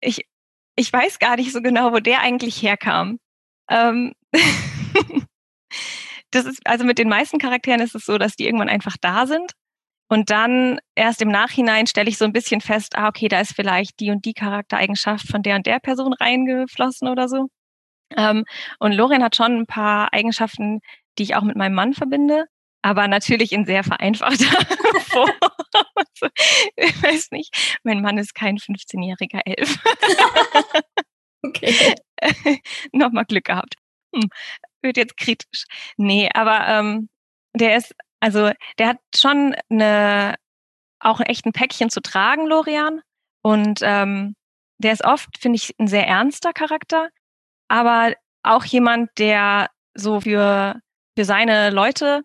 ich, 0.00 0.24
ich 0.74 0.90
weiß 0.90 1.18
gar 1.18 1.36
nicht 1.36 1.52
so 1.52 1.60
genau, 1.60 1.92
wo 1.92 1.98
der 1.98 2.22
eigentlich 2.22 2.62
herkam. 2.62 3.18
Ähm, 3.68 4.14
das 6.30 6.46
ist, 6.46 6.60
also 6.64 6.86
mit 6.86 6.96
den 6.96 7.10
meisten 7.10 7.38
Charakteren 7.38 7.82
ist 7.82 7.94
es 7.94 8.06
so, 8.06 8.16
dass 8.16 8.36
die 8.36 8.46
irgendwann 8.46 8.70
einfach 8.70 8.96
da 9.02 9.26
sind. 9.26 9.52
Und 10.10 10.30
dann 10.30 10.80
erst 10.94 11.22
im 11.22 11.28
Nachhinein 11.28 11.86
stelle 11.86 12.08
ich 12.08 12.18
so 12.18 12.24
ein 12.24 12.32
bisschen 12.32 12.60
fest, 12.60 12.96
ah, 12.96 13.08
okay, 13.08 13.28
da 13.28 13.40
ist 13.40 13.54
vielleicht 13.54 14.00
die 14.00 14.10
und 14.10 14.24
die 14.24 14.34
Charaktereigenschaft 14.34 15.26
von 15.26 15.42
der 15.42 15.56
und 15.56 15.66
der 15.66 15.78
Person 15.78 16.12
reingeflossen 16.12 17.08
oder 17.08 17.28
so. 17.28 17.48
Ähm, 18.16 18.44
und 18.78 18.92
Lorien 18.92 19.22
hat 19.22 19.36
schon 19.36 19.56
ein 19.60 19.66
paar 19.66 20.12
Eigenschaften, 20.12 20.80
die 21.16 21.22
ich 21.22 21.36
auch 21.36 21.42
mit 21.42 21.56
meinem 21.56 21.74
Mann 21.74 21.94
verbinde, 21.94 22.46
aber 22.82 23.08
natürlich 23.08 23.52
in 23.52 23.64
sehr 23.64 23.84
vereinfachter 23.84 24.44
Form. 25.10 25.30
ich 26.76 27.02
weiß 27.02 27.30
nicht, 27.30 27.78
mein 27.84 28.02
Mann 28.02 28.18
ist 28.18 28.34
kein 28.34 28.58
15-jähriger 28.58 29.42
Elf. 29.44 29.78
okay. 31.42 31.94
Nochmal 32.92 33.24
Glück 33.26 33.44
gehabt. 33.44 33.76
Hm 34.14 34.28
wird 34.82 34.96
jetzt 34.96 35.16
kritisch. 35.16 35.64
Nee, 35.96 36.28
aber 36.34 36.66
ähm, 36.68 37.08
der 37.54 37.76
ist, 37.76 37.94
also 38.20 38.50
der 38.78 38.88
hat 38.88 38.98
schon 39.14 39.54
eine, 39.70 40.36
auch 41.00 41.20
echt 41.20 41.46
ein 41.46 41.52
Päckchen 41.52 41.90
zu 41.90 42.00
tragen, 42.00 42.46
Lorian. 42.46 43.00
Und 43.42 43.80
ähm, 43.82 44.34
der 44.78 44.92
ist 44.92 45.04
oft, 45.04 45.38
finde 45.38 45.56
ich, 45.56 45.74
ein 45.78 45.88
sehr 45.88 46.06
ernster 46.06 46.52
Charakter, 46.52 47.08
aber 47.68 48.14
auch 48.42 48.64
jemand, 48.64 49.10
der 49.18 49.70
so 49.94 50.20
für, 50.20 50.80
für 51.16 51.24
seine 51.24 51.70
Leute 51.70 52.22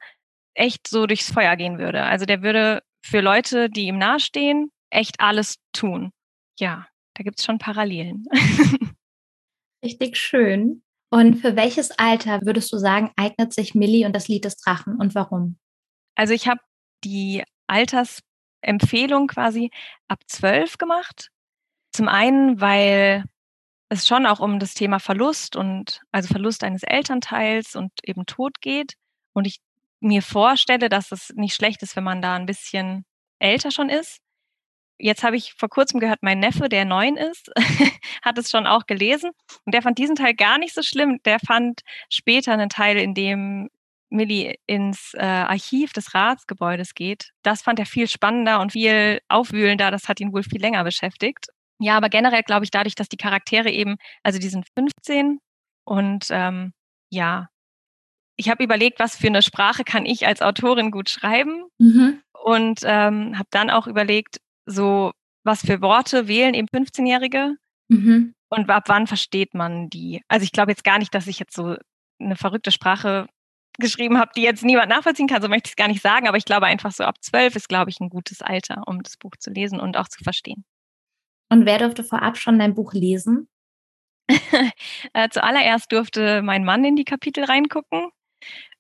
echt 0.53 0.87
so 0.87 1.05
durchs 1.05 1.31
Feuer 1.31 1.55
gehen 1.55 1.77
würde. 1.77 2.03
Also 2.03 2.25
der 2.25 2.41
würde 2.41 2.81
für 3.05 3.21
Leute, 3.21 3.69
die 3.69 3.87
ihm 3.87 3.97
nahestehen, 3.97 4.71
echt 4.89 5.19
alles 5.19 5.57
tun. 5.73 6.11
Ja, 6.59 6.87
da 7.15 7.23
gibt 7.23 7.39
es 7.39 7.45
schon 7.45 7.59
Parallelen. 7.59 8.25
Richtig 9.83 10.17
schön. 10.17 10.81
Und 11.11 11.35
für 11.35 11.55
welches 11.55 11.91
Alter 11.91 12.41
würdest 12.41 12.71
du 12.73 12.77
sagen, 12.77 13.11
eignet 13.15 13.53
sich 13.53 13.75
Millie 13.75 14.05
und 14.05 14.13
das 14.13 14.27
Lied 14.27 14.45
des 14.45 14.57
Drachen 14.57 14.97
und 14.97 15.13
warum? 15.13 15.57
Also 16.15 16.34
ich 16.34 16.48
habe 16.48 16.62
die 17.03 17.43
Altersempfehlung 17.67 19.27
quasi 19.27 19.72
ab 20.07 20.19
zwölf 20.27 20.77
gemacht. 20.77 21.29
Zum 21.91 22.07
einen, 22.07 22.60
weil 22.60 23.24
es 23.89 24.07
schon 24.07 24.25
auch 24.25 24.39
um 24.39 24.60
das 24.60 24.74
Thema 24.74 25.00
Verlust 25.00 25.55
und 25.55 26.01
also 26.12 26.27
Verlust 26.27 26.63
eines 26.63 26.84
Elternteils 26.84 27.75
und 27.75 27.91
eben 28.03 28.25
Tod 28.25 28.62
geht. 28.62 28.95
Und 29.34 29.45
ich 29.45 29.60
mir 30.00 30.22
vorstelle, 30.22 30.89
dass 30.89 31.12
es 31.12 31.31
nicht 31.36 31.55
schlecht 31.55 31.84
ist, 31.84 31.95
wenn 31.95 32.03
man 32.03 32.22
da 32.22 32.36
ein 32.36 32.45
bisschen 32.45 33.05
älter 33.39 33.72
schon 33.72 33.89
ist. 33.89 34.19
Jetzt 34.98 35.24
habe 35.24 35.36
ich 35.36 35.53
vor 35.53 35.69
kurzem 35.69 36.00
gehört, 36.00 36.24
mein 36.24 36.39
Neffe, 36.39 36.69
der 36.69 36.86
neun 36.86 37.17
ist, 37.17 37.51
hat 38.22 38.38
es 38.38 38.50
schon 38.50 38.65
auch 38.65 38.86
gelesen 38.86 39.31
und 39.65 39.74
der 39.74 39.81
fand 39.81 39.98
diesen 39.98 40.15
Teil 40.15 40.34
gar 40.34 40.57
nicht 40.57 40.74
so 40.74 40.81
schlimm. 40.84 41.19
Der 41.25 41.39
fand 41.39 41.81
später 42.10 42.53
einen 42.53 42.69
Teil, 42.69 42.98
in 42.98 43.13
dem 43.13 43.69
Millie 44.09 44.55
ins 44.67 45.13
äh, 45.13 45.24
Archiv 45.24 45.93
des 45.93 46.13
Ratsgebäudes 46.13 46.93
geht. 46.93 47.31
Das 47.43 47.62
fand 47.62 47.79
er 47.79 47.85
viel 47.85 48.07
spannender 48.07 48.59
und 48.59 48.71
viel 48.71 49.19
aufwühlender. 49.27 49.91
Das 49.91 50.07
hat 50.07 50.19
ihn 50.19 50.33
wohl 50.33 50.43
viel 50.43 50.62
länger 50.62 50.83
beschäftigt. 50.83 51.47
Ja, 51.79 51.97
aber 51.97 52.09
generell 52.09 52.43
glaube 52.43 52.63
ich 52.63 52.71
dadurch, 52.71 52.95
dass 52.95 53.09
die 53.09 53.17
Charaktere 53.17 53.69
eben, 53.69 53.97
also 54.24 54.39
die 54.39 54.47
sind 54.47 54.65
15 54.77 55.39
und 55.85 56.27
ähm, 56.29 56.74
ja, 57.12 57.50
ich 58.38 58.50
habe 58.50 58.63
überlegt, 58.63 59.00
was 59.00 59.15
für 59.15 59.27
eine 59.27 59.41
Sprache 59.41 59.83
kann 59.83 60.05
ich 60.05 60.27
als 60.27 60.41
Autorin 60.41 60.91
gut 60.91 61.09
schreiben 61.09 61.65
mhm. 61.77 62.21
und 62.43 62.81
ähm, 62.83 63.38
habe 63.38 63.47
dann 63.51 63.69
auch 63.69 63.88
überlegt, 63.88 64.39
so 64.65 65.12
was 65.43 65.62
für 65.62 65.81
Worte 65.81 66.27
wählen 66.27 66.53
eben 66.53 66.67
15-Jährige 66.67 67.55
mhm. 67.89 68.33
und 68.50 68.69
ab 68.69 68.85
wann 68.88 69.07
versteht 69.07 69.53
man 69.53 69.89
die. 69.89 70.21
Also 70.27 70.43
ich 70.43 70.51
glaube 70.51 70.71
jetzt 70.71 70.83
gar 70.83 70.97
nicht, 70.97 71.13
dass 71.13 71.27
ich 71.27 71.39
jetzt 71.39 71.55
so 71.55 71.75
eine 72.19 72.35
verrückte 72.35 72.71
Sprache 72.71 73.27
geschrieben 73.77 74.17
habe, 74.17 74.32
die 74.36 74.41
jetzt 74.41 74.63
niemand 74.63 74.89
nachvollziehen 74.89 75.27
kann, 75.27 75.41
so 75.41 75.48
möchte 75.48 75.67
ich 75.67 75.74
es 75.74 75.75
gar 75.75 75.88
nicht 75.88 76.01
sagen, 76.01 76.27
aber 76.27 76.38
ich 76.38 76.46
glaube 76.46 76.65
einfach 76.65 76.91
so 76.91 77.03
ab 77.03 77.24
zwölf 77.24 77.55
ist, 77.55 77.70
glaube 77.70 77.89
ich, 77.89 78.00
ein 78.00 78.10
gutes 78.10 78.41
Alter, 78.41 78.84
um 78.88 79.01
das 79.03 79.17
Buch 79.17 79.36
zu 79.39 79.51
lesen 79.51 79.79
und 79.79 79.98
auch 79.98 80.08
zu 80.08 80.24
verstehen. 80.24 80.65
Und 81.50 81.65
wer 81.65 81.79
durfte 81.79 82.03
vorab 82.03 82.38
schon 82.38 82.60
dein 82.60 82.74
Buch 82.74 82.94
lesen? 82.94 83.48
äh, 85.13 85.29
zuallererst 85.29 85.91
durfte 85.91 86.41
mein 86.41 86.63
Mann 86.63 86.84
in 86.84 86.96
die 86.96 87.05
Kapitel 87.05 87.44
reingucken 87.44 88.10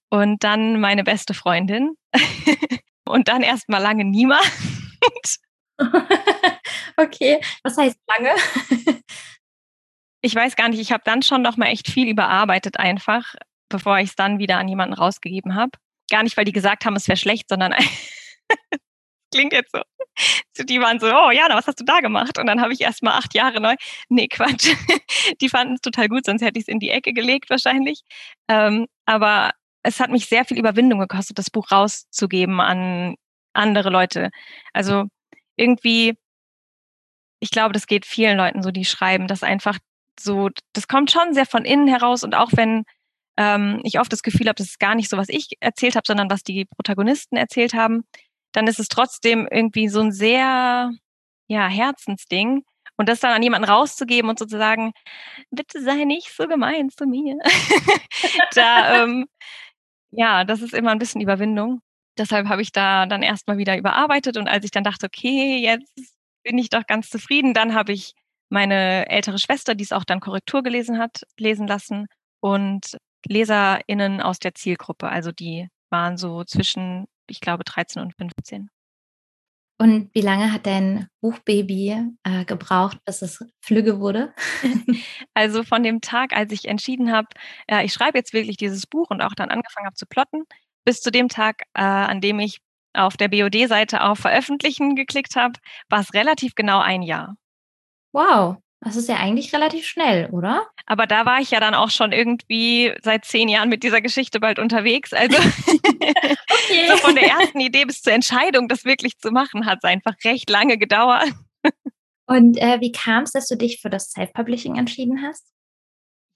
und 0.09 0.43
dann 0.43 0.79
meine 0.79 1.03
beste 1.03 1.33
Freundin 1.33 1.95
und 3.05 3.27
dann 3.27 3.43
erst 3.43 3.69
mal 3.69 3.79
lange 3.79 4.05
niemand. 4.05 4.51
okay, 6.97 7.39
was 7.63 7.77
heißt 7.77 7.99
lange? 8.07 8.31
ich 10.21 10.33
weiß 10.33 10.55
gar 10.55 10.69
nicht, 10.69 10.79
ich 10.79 10.91
habe 10.91 11.03
dann 11.05 11.21
schon 11.21 11.41
noch 11.41 11.57
mal 11.57 11.67
echt 11.67 11.89
viel 11.89 12.09
überarbeitet 12.09 12.79
einfach, 12.79 13.35
bevor 13.75 13.99
ich 13.99 14.09
es 14.09 14.15
dann 14.15 14.39
wieder 14.39 14.57
an 14.57 14.69
jemanden 14.69 14.93
rausgegeben 14.93 15.55
habe. 15.55 15.71
Gar 16.09 16.23
nicht, 16.23 16.37
weil 16.37 16.45
die 16.45 16.53
gesagt 16.53 16.85
haben, 16.85 16.95
es 16.95 17.09
wäre 17.09 17.17
schlecht, 17.17 17.49
sondern 17.49 17.73
klingt 19.33 19.51
jetzt 19.51 19.71
so. 19.73 19.81
Die 20.63 20.79
waren 20.79 20.99
so, 20.99 21.07
oh 21.07 21.29
Jana, 21.31 21.57
was 21.57 21.67
hast 21.67 21.81
du 21.81 21.83
da 21.83 21.99
gemacht? 21.99 22.39
Und 22.39 22.45
dann 22.45 22.61
habe 22.61 22.71
ich 22.71 22.79
erst 22.79 23.03
mal 23.03 23.17
acht 23.17 23.33
Jahre 23.33 23.59
neu. 23.59 23.75
Nee, 24.09 24.27
Quatsch. 24.27 24.73
Die 25.41 25.49
fanden 25.49 25.73
es 25.73 25.81
total 25.81 26.07
gut, 26.07 26.25
sonst 26.25 26.41
hätte 26.41 26.57
ich 26.57 26.63
es 26.63 26.67
in 26.69 26.79
die 26.79 26.89
Ecke 26.89 27.11
gelegt 27.11 27.49
wahrscheinlich. 27.49 28.01
Ähm, 28.47 28.87
aber 29.05 29.51
es 29.83 29.99
hat 29.99 30.09
mich 30.09 30.27
sehr 30.27 30.45
viel 30.45 30.57
Überwindung 30.57 30.99
gekostet, 30.99 31.37
das 31.37 31.49
Buch 31.49 31.69
rauszugeben 31.71 32.61
an 32.61 33.15
andere 33.53 33.89
Leute. 33.89 34.29
Also 34.71 35.05
irgendwie, 35.57 36.13
ich 37.41 37.51
glaube, 37.51 37.73
das 37.73 37.87
geht 37.87 38.05
vielen 38.05 38.37
Leuten 38.37 38.63
so, 38.63 38.71
die 38.71 38.85
schreiben, 38.85 39.27
dass 39.27 39.43
einfach 39.43 39.77
so, 40.17 40.49
das 40.73 40.87
kommt 40.87 41.11
schon 41.11 41.33
sehr 41.33 41.45
von 41.45 41.65
innen 41.65 41.87
heraus 41.87 42.23
und 42.23 42.35
auch 42.35 42.51
wenn 42.53 42.85
ähm, 43.37 43.81
ich 43.83 43.99
oft 43.99 44.11
das 44.11 44.23
Gefühl 44.23 44.47
habe, 44.47 44.55
das 44.55 44.67
ist 44.67 44.79
gar 44.79 44.95
nicht 44.95 45.09
so, 45.09 45.17
was 45.17 45.29
ich 45.29 45.49
erzählt 45.59 45.95
habe, 45.95 46.05
sondern 46.07 46.29
was 46.29 46.43
die 46.43 46.65
Protagonisten 46.65 47.37
erzählt 47.37 47.73
haben, 47.73 48.03
dann 48.53 48.67
ist 48.67 48.79
es 48.79 48.87
trotzdem 48.87 49.47
irgendwie 49.51 49.89
so 49.89 50.01
ein 50.01 50.11
sehr, 50.11 50.91
ja, 51.47 51.67
Herzensding. 51.67 52.63
Und 52.97 53.09
das 53.09 53.19
dann 53.19 53.33
an 53.33 53.43
jemanden 53.43 53.69
rauszugeben 53.69 54.29
und 54.29 54.39
sozusagen, 54.39 54.93
bitte 55.51 55.81
sei 55.81 56.05
nicht 56.05 56.33
so 56.33 56.47
gemein 56.47 56.89
zu 56.89 57.05
mir. 57.05 57.35
da, 58.55 59.03
ähm, 59.03 59.25
ja, 60.11 60.45
das 60.45 60.61
ist 60.61 60.73
immer 60.73 60.91
ein 60.91 60.99
bisschen 60.99 61.21
Überwindung. 61.21 61.81
Deshalb 62.17 62.47
habe 62.47 62.61
ich 62.61 62.71
da 62.71 63.05
dann 63.05 63.21
erstmal 63.23 63.57
wieder 63.57 63.77
überarbeitet 63.77 64.37
und 64.37 64.47
als 64.47 64.63
ich 64.63 64.71
dann 64.71 64.85
dachte, 64.85 65.07
okay, 65.07 65.57
jetzt 65.57 65.93
bin 66.43 66.57
ich 66.57 66.69
doch 66.69 66.85
ganz 66.87 67.09
zufrieden, 67.09 67.53
dann 67.53 67.73
habe 67.75 67.91
ich 67.91 68.13
meine 68.49 69.09
ältere 69.09 69.39
Schwester, 69.39 69.75
die 69.75 69.83
es 69.83 69.91
auch 69.91 70.05
dann 70.05 70.21
Korrektur 70.21 70.63
gelesen 70.63 70.97
hat, 70.99 71.23
lesen 71.37 71.67
lassen 71.67 72.07
und 72.39 72.97
LeserInnen 73.27 74.21
aus 74.21 74.39
der 74.39 74.55
Zielgruppe. 74.55 75.09
Also 75.09 75.31
die 75.31 75.67
waren 75.89 76.17
so 76.17 76.43
zwischen 76.43 77.07
ich 77.29 77.39
glaube, 77.39 77.63
13 77.63 78.01
und 78.01 78.15
15. 78.15 78.69
Und 79.77 80.09
wie 80.13 80.21
lange 80.21 80.53
hat 80.53 80.65
dein 80.65 81.09
Buchbaby 81.19 82.13
äh, 82.23 82.45
gebraucht, 82.45 82.97
bis 83.03 83.21
es 83.21 83.43
flügge 83.59 83.99
wurde? 83.99 84.33
also 85.33 85.63
von 85.63 85.83
dem 85.83 85.99
Tag, 85.99 86.33
als 86.33 86.53
ich 86.53 86.65
entschieden 86.65 87.11
habe, 87.11 87.27
äh, 87.67 87.83
ich 87.83 87.91
schreibe 87.91 88.17
jetzt 88.17 88.31
wirklich 88.31 88.55
dieses 88.55 88.87
Buch 88.87 89.09
und 89.09 89.21
auch 89.21 89.33
dann 89.33 89.49
angefangen 89.49 89.85
habe 89.85 89.95
zu 89.95 90.05
plotten, 90.05 90.43
bis 90.85 91.01
zu 91.01 91.11
dem 91.11 91.27
Tag, 91.27 91.63
äh, 91.73 91.81
an 91.81 92.21
dem 92.21 92.39
ich 92.39 92.59
auf 92.93 93.17
der 93.17 93.27
BOD-Seite 93.27 94.01
auf 94.01 94.19
Veröffentlichen 94.19 94.95
geklickt 94.95 95.35
habe, 95.35 95.59
war 95.89 95.99
es 95.99 96.13
relativ 96.13 96.55
genau 96.55 96.79
ein 96.79 97.01
Jahr. 97.01 97.35
Wow, 98.13 98.57
das 98.85 98.95
ist 98.95 99.09
ja 99.09 99.15
eigentlich 99.15 99.51
relativ 99.51 99.87
schnell, 99.87 100.29
oder? 100.29 100.67
Aber 100.85 101.07
da 101.07 101.25
war 101.25 101.39
ich 101.41 101.49
ja 101.49 101.59
dann 101.59 101.73
auch 101.73 101.89
schon 101.89 102.11
irgendwie 102.11 102.93
seit 103.01 103.25
zehn 103.25 103.49
Jahren 103.49 103.67
mit 103.67 103.81
dieser 103.81 103.99
Geschichte 103.99 104.39
bald 104.39 104.59
unterwegs. 104.59 105.11
Also 105.11 105.35
okay. 105.67 106.87
so 106.87 106.97
von 106.97 107.15
der 107.15 107.25
ersten 107.25 107.59
Idee 107.59 107.85
bis 107.85 108.03
zur 108.03 108.13
Entscheidung, 108.13 108.67
das 108.67 108.85
wirklich 108.85 109.17
zu 109.17 109.31
machen, 109.31 109.65
hat 109.65 109.79
es 109.81 109.89
einfach 109.89 110.13
recht 110.23 110.51
lange 110.51 110.77
gedauert. 110.77 111.31
Und 112.27 112.57
äh, 112.61 112.79
wie 112.79 112.91
kam 112.91 113.23
es, 113.23 113.31
dass 113.31 113.47
du 113.47 113.57
dich 113.57 113.81
für 113.81 113.89
das 113.89 114.11
Self-Publishing 114.11 114.75
entschieden 114.75 115.23
hast? 115.23 115.47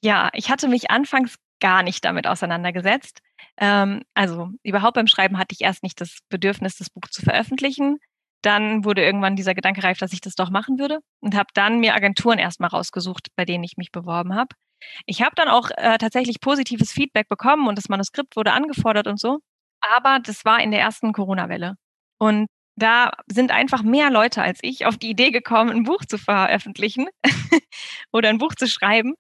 Ja, 0.02 0.32
ich 0.34 0.50
hatte 0.50 0.68
mich 0.68 0.90
anfangs 0.90 1.36
gar 1.60 1.84
nicht 1.84 2.04
damit 2.04 2.26
auseinandergesetzt. 2.26 3.20
Ähm, 3.58 4.02
also 4.16 4.50
überhaupt 4.64 4.96
beim 4.96 5.08
Schreiben 5.08 5.38
hatte 5.38 5.54
ich 5.54 5.62
erst 5.62 5.84
nicht 5.84 6.02
das 6.02 6.18
Bedürfnis, 6.30 6.78
das 6.78 6.90
Buch 6.90 7.10
zu 7.12 7.22
veröffentlichen 7.22 8.00
dann 8.42 8.86
wurde 8.86 9.04
irgendwann 9.04 9.36
dieser 9.36 9.54
Gedanke 9.54 9.84
reif, 9.84 9.98
dass 9.98 10.14
ich 10.14 10.22
das 10.22 10.36
doch 10.36 10.50
machen 10.50 10.80
würde 10.80 11.00
und 11.20 11.36
habe 11.36 11.50
dann 11.54 11.80
mir 11.80 11.96
Agenturen 11.96 12.40
erstmal 12.40 12.70
rausgesucht, 12.70 13.28
bei 13.36 13.46
denen 13.46 13.64
ich 13.64 13.78
mich 13.78 13.92
beworben 13.92 14.36
habe. 14.36 14.56
Ich 15.06 15.22
habe 15.22 15.36
dann 15.36 15.50
auch 15.50 15.70
äh, 15.76 15.98
tatsächlich 15.98 16.40
positives 16.40 16.92
Feedback 16.92 17.28
bekommen 17.28 17.68
und 17.68 17.78
das 17.78 17.90
Manuskript 17.90 18.36
wurde 18.36 18.54
angefordert 18.54 19.08
und 19.08 19.20
so. 19.20 19.40
Aber 19.82 20.20
das 20.20 20.46
war 20.46 20.62
in 20.62 20.72
der 20.72 20.82
ersten 20.82 21.14
Corona-Welle. 21.14 21.76
Und 22.18 22.48
da 22.76 23.12
sind 23.28 23.52
einfach 23.52 23.84
mehr 23.84 24.10
Leute 24.10 24.42
als 24.42 24.60
ich 24.62 24.86
auf 24.86 24.98
die 24.98 25.10
Idee 25.10 25.32
gekommen, 25.32 25.72
ein 25.72 25.84
Buch 25.84 26.06
zu 26.06 26.18
veröffentlichen 26.18 27.08
oder 28.14 28.30
ein 28.30 28.38
Buch 28.38 28.56
zu 28.56 28.68
schreiben. 28.68 29.16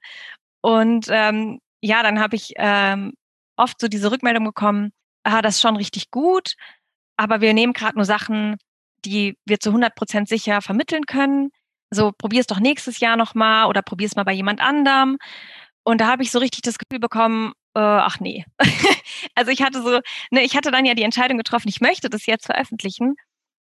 Und 0.61 1.07
ähm, 1.09 1.59
ja, 1.81 2.03
dann 2.03 2.19
habe 2.19 2.35
ich 2.35 2.53
ähm, 2.57 3.13
oft 3.57 3.79
so 3.79 3.88
diese 3.88 4.11
Rückmeldung 4.11 4.45
bekommen, 4.45 4.91
ah, 5.23 5.41
das 5.41 5.55
ist 5.55 5.61
schon 5.61 5.75
richtig 5.75 6.11
gut, 6.11 6.53
aber 7.17 7.41
wir 7.41 7.53
nehmen 7.53 7.73
gerade 7.73 7.97
nur 7.97 8.05
Sachen, 8.05 8.57
die 9.05 9.37
wir 9.45 9.59
zu 9.59 9.69
100 9.69 9.95
Prozent 9.95 10.29
sicher 10.29 10.61
vermitteln 10.61 11.05
können. 11.05 11.49
So, 11.91 12.11
probier 12.11 12.41
es 12.41 12.47
doch 12.47 12.59
nächstes 12.59 12.99
Jahr 12.99 13.17
nochmal 13.17 13.67
oder 13.67 13.81
probier 13.81 14.07
es 14.07 14.15
mal 14.15 14.23
bei 14.23 14.33
jemand 14.33 14.61
anderem. 14.61 15.17
Und 15.83 16.01
da 16.01 16.07
habe 16.07 16.23
ich 16.23 16.31
so 16.31 16.39
richtig 16.39 16.61
das 16.61 16.77
Gefühl 16.77 16.99
bekommen, 16.99 17.53
äh, 17.75 17.79
ach 17.79 18.19
nee. 18.19 18.45
also 19.35 19.51
ich 19.51 19.61
hatte 19.61 19.81
so, 19.81 19.99
ne, 20.31 20.43
ich 20.43 20.55
hatte 20.55 20.71
dann 20.71 20.85
ja 20.85 20.93
die 20.93 21.03
Entscheidung 21.03 21.37
getroffen, 21.37 21.69
ich 21.69 21.81
möchte 21.81 22.09
das 22.09 22.25
jetzt 22.25 22.45
veröffentlichen. 22.45 23.15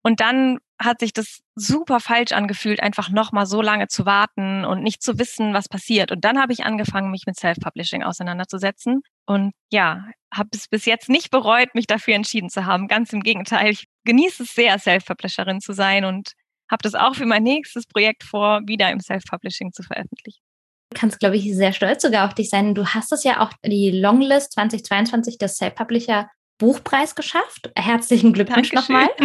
Und 0.03 0.19
dann 0.19 0.59
hat 0.79 0.99
sich 0.99 1.13
das 1.13 1.39
super 1.55 1.99
falsch 2.01 2.33
angefühlt, 2.33 2.81
einfach 2.81 3.09
nochmal 3.09 3.45
so 3.45 3.61
lange 3.61 3.87
zu 3.87 4.05
warten 4.05 4.65
und 4.65 4.83
nicht 4.83 5.01
zu 5.01 5.17
wissen, 5.17 5.53
was 5.53 5.69
passiert. 5.69 6.11
Und 6.11 6.25
dann 6.25 6.39
habe 6.39 6.51
ich 6.51 6.65
angefangen, 6.65 7.09
mich 7.09 7.23
mit 7.25 7.37
Self-Publishing 7.37 8.03
auseinanderzusetzen. 8.03 9.01
Und 9.25 9.53
ja, 9.71 10.05
habe 10.33 10.49
es 10.53 10.67
bis 10.67 10.85
jetzt 10.85 11.07
nicht 11.07 11.31
bereut, 11.31 11.73
mich 11.73 11.87
dafür 11.87 12.15
entschieden 12.15 12.49
zu 12.49 12.65
haben. 12.65 12.87
Ganz 12.89 13.13
im 13.13 13.21
Gegenteil, 13.21 13.71
ich 13.71 13.85
genieße 14.03 14.43
es 14.43 14.53
sehr, 14.53 14.77
Self-Publisherin 14.77 15.61
zu 15.61 15.73
sein 15.73 16.03
und 16.03 16.33
habe 16.69 16.81
das 16.81 16.95
auch 16.95 17.15
für 17.15 17.25
mein 17.25 17.43
nächstes 17.43 17.85
Projekt 17.85 18.23
vor, 18.23 18.61
wieder 18.65 18.91
im 18.91 18.99
Self-Publishing 18.99 19.71
zu 19.71 19.83
veröffentlichen. 19.83 20.41
Du 20.89 20.99
kannst, 20.99 21.19
glaube 21.19 21.37
ich, 21.37 21.55
sehr 21.55 21.73
stolz 21.73 22.01
sogar 22.01 22.27
auf 22.27 22.33
dich 22.33 22.49
sein. 22.49 22.75
Du 22.75 22.85
hast 22.85 23.11
es 23.13 23.23
ja 23.23 23.39
auch 23.41 23.51
die 23.65 23.91
Longlist 23.91 24.51
2022 24.53 25.37
des 25.37 25.55
Self-Publisher 25.57 26.29
Buchpreis 26.63 27.13
geschafft. 27.13 27.69
Herzlichen 27.75 28.31
Glückwunsch 28.31 28.71
nochmal. 28.71 29.09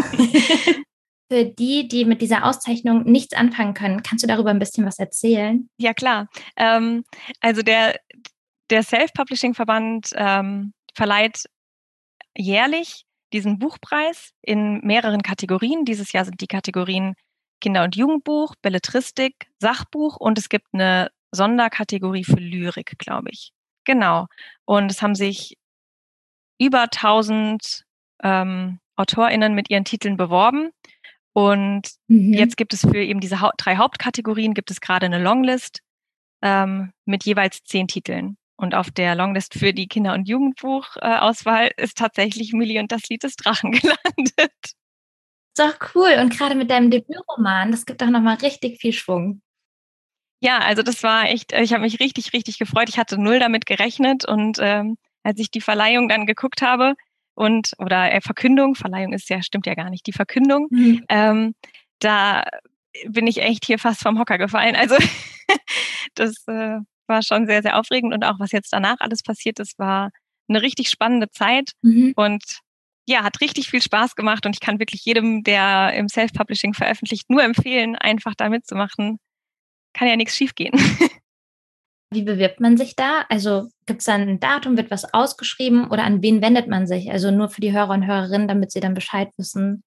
Für 1.30 1.45
die, 1.45 1.87
die 1.87 2.04
mit 2.04 2.21
dieser 2.21 2.45
Auszeichnung 2.45 3.04
nichts 3.04 3.35
anfangen 3.35 3.75
können, 3.75 4.02
kannst 4.02 4.25
du 4.25 4.26
darüber 4.26 4.50
ein 4.50 4.59
bisschen 4.59 4.85
was 4.85 4.99
erzählen? 4.99 5.68
Ja, 5.78 5.95
klar. 5.95 6.28
Ähm, 6.57 7.04
also 7.40 7.62
der, 7.62 8.00
der 8.71 8.83
Self-Publishing-Verband 8.83 10.09
ähm, 10.16 10.73
verleiht 10.95 11.45
jährlich 12.37 13.04
diesen 13.33 13.61
Buchpreis 13.61 14.33
in 14.42 14.80
mehreren 14.80 15.23
Kategorien. 15.23 15.85
Dieses 15.85 16.11
Jahr 16.11 16.25
sind 16.25 16.40
die 16.40 16.49
Kategorien 16.49 17.14
Kinder- 17.61 17.85
und 17.85 17.95
Jugendbuch, 17.95 18.57
Belletristik, 18.62 19.47
Sachbuch 19.61 20.16
und 20.16 20.38
es 20.38 20.49
gibt 20.49 20.66
eine 20.73 21.12
Sonderkategorie 21.30 22.25
für 22.25 22.40
Lyrik, 22.40 22.99
glaube 22.99 23.28
ich. 23.30 23.52
Genau. 23.85 24.26
Und 24.64 24.90
es 24.90 25.02
haben 25.02 25.14
sich 25.14 25.57
über 26.58 26.82
1000 26.82 27.84
ähm, 28.22 28.80
AutorInnen 28.96 29.54
mit 29.54 29.70
ihren 29.70 29.84
Titeln 29.84 30.16
beworben. 30.16 30.70
Und 31.32 31.90
mhm. 32.08 32.34
jetzt 32.34 32.56
gibt 32.56 32.74
es 32.74 32.80
für 32.80 32.98
eben 32.98 33.20
diese 33.20 33.40
ha 33.40 33.52
drei 33.56 33.76
Hauptkategorien 33.76 34.54
gibt 34.54 34.70
es 34.70 34.80
gerade 34.80 35.06
eine 35.06 35.22
Longlist 35.22 35.80
ähm, 36.42 36.92
mit 37.04 37.24
jeweils 37.24 37.62
zehn 37.62 37.86
Titeln. 37.86 38.36
Und 38.56 38.74
auf 38.74 38.90
der 38.90 39.14
Longlist 39.14 39.54
für 39.54 39.72
die 39.72 39.86
Kinder- 39.86 40.14
und 40.14 40.28
Jugendbuchauswahl 40.28 41.70
ist 41.76 41.96
tatsächlich 41.96 42.52
Millie 42.52 42.80
und 42.80 42.90
das 42.90 43.02
Lied 43.08 43.22
des 43.22 43.36
Drachen 43.36 43.70
gelandet. 43.72 44.74
Doch 45.56 45.74
cool. 45.94 46.16
Und 46.20 46.36
gerade 46.36 46.56
mit 46.56 46.70
deinem 46.70 46.90
Debütroman, 46.90 47.70
das 47.70 47.86
gibt 47.86 48.02
doch 48.02 48.10
nochmal 48.10 48.36
richtig 48.36 48.80
viel 48.80 48.92
Schwung. 48.92 49.42
Ja, 50.40 50.58
also 50.58 50.82
das 50.82 51.02
war 51.02 51.28
echt, 51.28 51.52
ich 51.52 51.72
habe 51.72 51.82
mich 51.82 52.00
richtig, 52.00 52.32
richtig 52.32 52.58
gefreut. 52.58 52.88
Ich 52.88 52.98
hatte 52.98 53.20
null 53.20 53.38
damit 53.40 53.66
gerechnet 53.66 54.24
und 54.24 54.58
ähm, 54.60 54.96
als 55.28 55.38
ich 55.38 55.50
die 55.50 55.61
Verleihung 55.61 56.08
dann 56.08 56.25
geguckt 56.25 56.62
habe 56.62 56.94
und 57.35 57.73
oder 57.78 58.11
äh, 58.11 58.23
Verkündung, 58.23 58.75
Verleihung 58.75 59.12
ist 59.12 59.28
ja, 59.28 59.42
stimmt 59.42 59.66
ja 59.66 59.75
gar 59.75 59.90
nicht, 59.90 60.06
die 60.06 60.14
Verkündung, 60.14 60.68
mhm. 60.70 61.04
ähm, 61.11 61.54
da 61.99 62.44
bin 63.06 63.26
ich 63.26 63.42
echt 63.42 63.66
hier 63.66 63.78
fast 63.78 64.00
vom 64.00 64.18
Hocker 64.18 64.38
gefallen. 64.38 64.75
Also 64.75 64.97
das 66.14 66.49
äh, 66.49 66.78
war 67.06 67.23
schon 67.23 67.47
sehr, 67.47 67.61
sehr 67.61 67.78
aufregend 67.78 68.14
und 68.14 68.25
auch 68.25 68.40
was 68.40 68.52
jetzt 68.52 68.73
danach 68.73 68.97
alles 69.00 69.23
passiert 69.23 69.58
ist, 69.61 69.78
war 69.78 70.11
eine 70.49 70.62
richtig 70.62 70.88
spannende 70.88 71.28
Zeit 71.28 71.73
mhm. 71.82 72.14
und 72.16 72.42
ja, 73.06 73.23
hat 73.23 73.42
richtig 73.42 73.68
viel 73.68 73.82
Spaß 73.82 74.16
gemacht 74.16 74.47
und 74.47 74.56
ich 74.56 74.61
kann 74.61 74.78
wirklich 74.78 75.04
jedem, 75.04 75.42
der 75.42 75.92
im 75.92 76.08
Self-Publishing 76.08 76.73
veröffentlicht, 76.73 77.28
nur 77.28 77.42
empfehlen, 77.42 77.97
einfach 77.97 78.35
da 78.35 78.49
mitzumachen. 78.49 79.18
Kann 79.92 80.08
ja 80.08 80.16
nichts 80.16 80.37
schiefgehen. 80.37 80.73
Wie 82.12 82.23
bewirbt 82.23 82.61
man 82.61 82.78
sich 82.78 82.97
da? 82.97 83.26
Also 83.28 83.68
gibt 83.88 84.00
es 84.00 84.04
dann 84.04 84.21
ein 84.23 84.40
Datum, 84.40 84.76
wird 84.76 84.92
was 84.92 85.12
ausgeschrieben 85.12 85.88
oder 85.90 86.04
an 86.04 86.23
wen 86.23 86.40
wendet 86.40 86.68
man 86.68 86.87
sich? 86.87 87.11
Also 87.11 87.33
nur 87.33 87.49
für 87.49 87.61
die 87.61 87.73
Hörer 87.73 87.90
und 87.90 88.07
Hörerinnen, 88.07 88.47
damit 88.47 88.71
sie 88.71 88.78
dann 88.78 88.95
Bescheid 88.95 89.30
wissen. 89.37 89.83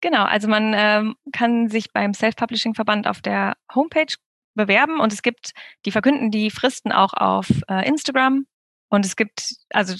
Genau, 0.00 0.24
also 0.24 0.46
man 0.46 0.72
ähm, 0.76 1.16
kann 1.32 1.68
sich 1.68 1.92
beim 1.92 2.14
Self-Publishing-Verband 2.14 3.08
auf 3.08 3.20
der 3.20 3.54
Homepage 3.74 4.14
bewerben 4.54 5.00
und 5.00 5.12
es 5.12 5.22
gibt, 5.22 5.50
die 5.84 5.90
verkünden 5.90 6.30
die 6.30 6.50
Fristen 6.50 6.92
auch 6.92 7.12
auf 7.12 7.48
äh, 7.68 7.86
Instagram 7.88 8.46
und 8.88 9.04
es 9.04 9.16
gibt 9.16 9.54
also 9.70 9.96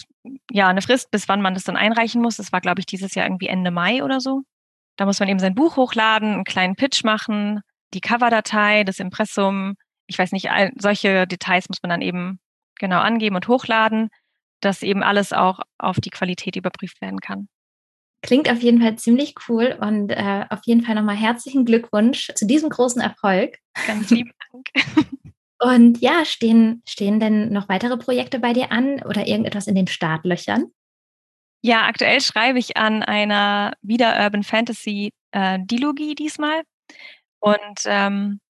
ja 0.50 0.68
eine 0.68 0.82
Frist, 0.82 1.10
bis 1.10 1.28
wann 1.28 1.42
man 1.42 1.54
das 1.54 1.64
dann 1.64 1.76
einreichen 1.76 2.22
muss. 2.22 2.36
Das 2.36 2.52
war, 2.52 2.60
glaube 2.60 2.80
ich, 2.80 2.86
dieses 2.86 3.14
Jahr 3.14 3.26
irgendwie 3.26 3.48
Ende 3.48 3.70
Mai 3.70 4.04
oder 4.04 4.20
so. 4.20 4.42
Da 4.96 5.06
muss 5.06 5.18
man 5.18 5.28
eben 5.28 5.40
sein 5.40 5.54
Buch 5.54 5.76
hochladen, 5.76 6.34
einen 6.34 6.44
kleinen 6.44 6.76
Pitch 6.76 7.04
machen, 7.04 7.60
die 7.94 8.00
Coverdatei, 8.00 8.84
das 8.84 8.98
Impressum, 8.98 9.74
ich 10.06 10.18
weiß 10.18 10.32
nicht, 10.32 10.48
solche 10.76 11.26
Details 11.26 11.68
muss 11.68 11.82
man 11.82 11.90
dann 11.90 12.00
eben 12.00 12.38
genau 12.78 13.00
angeben 13.00 13.36
und 13.36 13.48
hochladen, 13.48 14.08
dass 14.60 14.82
eben 14.82 15.02
alles 15.02 15.32
auch 15.32 15.60
auf 15.78 16.00
die 16.00 16.10
Qualität 16.10 16.56
überprüft 16.56 17.00
werden 17.00 17.20
kann. 17.20 17.48
Klingt 18.22 18.50
auf 18.50 18.60
jeden 18.60 18.80
Fall 18.80 18.96
ziemlich 18.96 19.34
cool 19.48 19.76
und 19.80 20.10
äh, 20.10 20.46
auf 20.50 20.60
jeden 20.64 20.82
Fall 20.82 20.94
nochmal 20.94 21.16
herzlichen 21.16 21.64
Glückwunsch 21.64 22.32
zu 22.34 22.46
diesem 22.46 22.70
großen 22.70 23.00
Erfolg. 23.00 23.58
Ganz 23.86 24.10
lieben 24.10 24.32
Dank. 24.50 24.70
Und 25.58 26.00
ja, 26.02 26.24
stehen, 26.24 26.82
stehen 26.86 27.18
denn 27.18 27.52
noch 27.52 27.68
weitere 27.68 27.96
Projekte 27.96 28.38
bei 28.38 28.52
dir 28.52 28.72
an 28.72 29.02
oder 29.02 29.26
irgendetwas 29.26 29.66
in 29.66 29.74
den 29.74 29.86
Startlöchern? 29.86 30.66
Ja, 31.62 31.86
aktuell 31.86 32.20
schreibe 32.20 32.58
ich 32.58 32.76
an 32.76 33.02
einer 33.02 33.72
wieder 33.80 34.22
Urban 34.22 34.42
Fantasy 34.42 35.12
äh, 35.32 35.58
Dilogie 35.62 36.14
diesmal. 36.14 36.62
Und 37.40 37.80
ähm, 37.86 38.40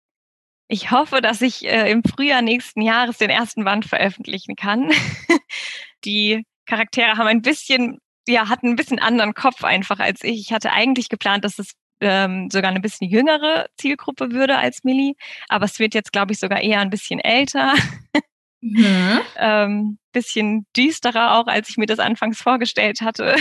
ich 0.69 0.91
hoffe, 0.91 1.21
dass 1.21 1.43
ich 1.43 1.65
äh, 1.65 1.91
im 1.91 2.03
Frühjahr 2.03 2.43
nächsten 2.43 2.83
Jahres 2.83 3.19
den 3.19 3.31
ersten 3.31 3.65
Band 3.65 3.85
veröffentlichen 3.85 4.57
kann. 4.57 4.91
die 6.05 6.45
Charaktere 6.67 7.17
haben 7.17 7.29
ein 7.29 7.43
bisschen, 7.43 7.99
ja, 8.27 8.49
hatten 8.49 8.71
ein 8.71 8.77
bisschen 8.77 8.99
anderen 8.99 9.35
Kopf 9.35 9.63
einfach 9.65 10.01
als 10.01 10.25
ich. 10.25 10.41
Ich 10.41 10.53
hatte 10.53 10.73
eigentlich 10.73 11.09
geplant, 11.09 11.45
dass 11.45 11.59
es 11.59 11.73
ähm, 12.01 12.51
sogar 12.51 12.71
eine 12.71 12.81
bisschen 12.81 13.09
jüngere 13.09 13.67
Zielgruppe 13.77 14.33
würde 14.33 14.59
als 14.59 14.85
Millie, 14.85 15.15
aber 15.49 15.65
es 15.65 15.79
wird 15.79 15.95
jetzt, 15.95 16.13
glaube 16.13 16.33
ich, 16.33 16.39
sogar 16.39 16.61
eher 16.61 16.81
ein 16.81 16.91
bisschen 16.91 17.21
älter. 17.21 17.75
Mhm. 18.61 19.21
ähm, 19.37 19.99
bisschen 20.13 20.67
düsterer 20.77 21.39
auch, 21.39 21.47
als 21.47 21.71
ich 21.71 21.77
mir 21.77 21.87
das 21.87 21.99
anfangs 21.99 22.41
vorgestellt 22.41 23.01
hatte. 23.01 23.37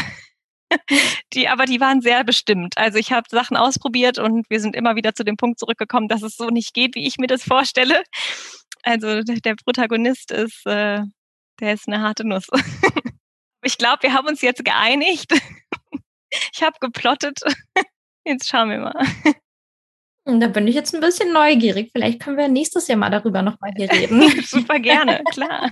die, 1.33 1.47
aber 1.47 1.65
die 1.65 1.79
waren 1.79 2.01
sehr 2.01 2.23
bestimmt. 2.23 2.77
Also 2.77 2.97
ich 2.97 3.11
habe 3.11 3.27
Sachen 3.29 3.57
ausprobiert 3.57 4.17
und 4.17 4.49
wir 4.49 4.59
sind 4.59 4.75
immer 4.75 4.95
wieder 4.95 5.13
zu 5.13 5.23
dem 5.23 5.37
Punkt 5.37 5.59
zurückgekommen, 5.59 6.07
dass 6.07 6.23
es 6.23 6.35
so 6.35 6.47
nicht 6.47 6.73
geht, 6.73 6.95
wie 6.95 7.07
ich 7.07 7.17
mir 7.17 7.27
das 7.27 7.43
vorstelle. 7.43 8.03
Also 8.83 9.21
der 9.21 9.55
Protagonist 9.55 10.31
ist, 10.31 10.65
äh, 10.65 11.01
der 11.59 11.73
ist 11.73 11.87
eine 11.87 12.01
harte 12.01 12.27
Nuss. 12.27 12.47
ich 13.63 13.77
glaube, 13.77 14.03
wir 14.03 14.13
haben 14.13 14.27
uns 14.27 14.41
jetzt 14.41 14.63
geeinigt. 14.63 15.31
ich 16.53 16.61
habe 16.61 16.77
geplottet. 16.79 17.39
Jetzt 18.25 18.47
schauen 18.47 18.69
wir 18.69 18.79
mal. 18.79 19.05
Da 20.25 20.47
bin 20.47 20.67
ich 20.67 20.73
jetzt 20.73 20.95
ein 20.95 21.01
bisschen 21.01 21.31
neugierig. 21.31 21.91
Vielleicht 21.91 22.19
können 22.19 22.37
wir 22.37 22.47
nächstes 22.47 22.87
Jahr 22.87 22.97
mal 22.97 23.11
darüber 23.11 23.43
nochmal 23.43 23.71
hier 23.77 23.91
reden. 23.91 24.41
Super 24.43 24.79
gerne, 24.79 25.23
klar. 25.29 25.71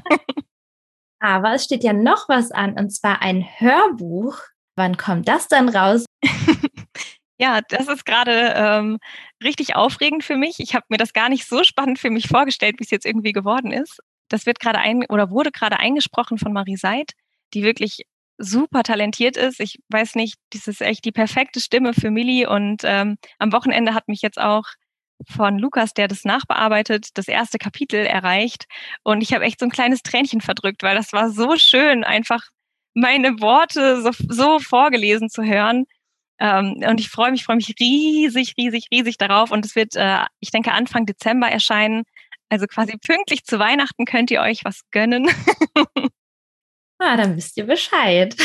Aber 1.19 1.53
es 1.53 1.63
steht 1.63 1.83
ja 1.83 1.93
noch 1.93 2.29
was 2.29 2.51
an, 2.51 2.73
und 2.77 2.91
zwar 2.91 3.21
ein 3.21 3.43
Hörbuch 3.57 4.37
Wann 4.75 4.97
kommt 4.97 5.27
das 5.27 5.47
dann 5.47 5.69
raus? 5.69 6.05
ja, 7.37 7.61
das 7.69 7.87
ist 7.87 8.05
gerade 8.05 8.53
ähm, 8.55 8.97
richtig 9.43 9.75
aufregend 9.75 10.23
für 10.23 10.37
mich. 10.37 10.55
Ich 10.59 10.73
habe 10.75 10.85
mir 10.89 10.97
das 10.97 11.13
gar 11.13 11.29
nicht 11.29 11.47
so 11.47 11.63
spannend 11.63 11.99
für 11.99 12.09
mich 12.09 12.27
vorgestellt, 12.27 12.75
wie 12.79 12.83
es 12.83 12.91
jetzt 12.91 13.05
irgendwie 13.05 13.33
geworden 13.33 13.71
ist. 13.71 13.99
Das 14.29 14.45
wird 14.45 14.59
gerade 14.59 14.79
ein 14.79 15.05
oder 15.09 15.29
wurde 15.29 15.51
gerade 15.51 15.79
eingesprochen 15.79 16.37
von 16.37 16.53
Marie 16.53 16.77
Seid, 16.77 17.11
die 17.53 17.63
wirklich 17.63 18.03
super 18.37 18.83
talentiert 18.83 19.37
ist. 19.37 19.59
Ich 19.59 19.77
weiß 19.89 20.15
nicht, 20.15 20.35
das 20.51 20.67
ist 20.67 20.81
echt 20.81 21.05
die 21.05 21.11
perfekte 21.11 21.59
Stimme 21.59 21.93
für 21.93 22.09
Millie. 22.09 22.49
Und 22.49 22.81
ähm, 22.83 23.17
am 23.37 23.53
Wochenende 23.53 23.93
hat 23.93 24.07
mich 24.07 24.21
jetzt 24.21 24.39
auch 24.39 24.65
von 25.29 25.59
Lukas, 25.59 25.93
der 25.93 26.07
das 26.07 26.25
nachbearbeitet, 26.25 27.09
das 27.13 27.27
erste 27.27 27.57
Kapitel 27.57 28.05
erreicht. 28.05 28.65
Und 29.03 29.21
ich 29.21 29.33
habe 29.33 29.45
echt 29.45 29.59
so 29.59 29.65
ein 29.65 29.71
kleines 29.71 30.01
Tränchen 30.01 30.41
verdrückt, 30.41 30.83
weil 30.83 30.95
das 30.95 31.13
war 31.13 31.29
so 31.29 31.55
schön, 31.57 32.03
einfach 32.03 32.41
meine 32.93 33.39
Worte 33.41 34.01
so, 34.01 34.11
so 34.29 34.59
vorgelesen 34.59 35.29
zu 35.29 35.43
hören. 35.43 35.85
Ähm, 36.39 36.83
und 36.87 36.99
ich 36.99 37.09
freue 37.09 37.31
mich, 37.31 37.43
freue 37.43 37.57
mich 37.57 37.73
riesig, 37.79 38.55
riesig, 38.57 38.87
riesig 38.91 39.17
darauf. 39.17 39.51
Und 39.51 39.65
es 39.65 39.75
wird, 39.75 39.95
äh, 39.95 40.25
ich 40.39 40.51
denke, 40.51 40.71
Anfang 40.71 41.05
Dezember 41.05 41.47
erscheinen. 41.47 42.03
Also 42.49 42.67
quasi 42.67 42.97
pünktlich 42.97 43.45
zu 43.45 43.57
Weihnachten 43.59 44.05
könnt 44.05 44.29
ihr 44.29 44.41
euch 44.41 44.63
was 44.63 44.81
gönnen. 44.91 45.27
ah, 46.99 47.17
dann 47.17 47.35
wisst 47.35 47.57
ihr 47.57 47.65
Bescheid. 47.65 48.35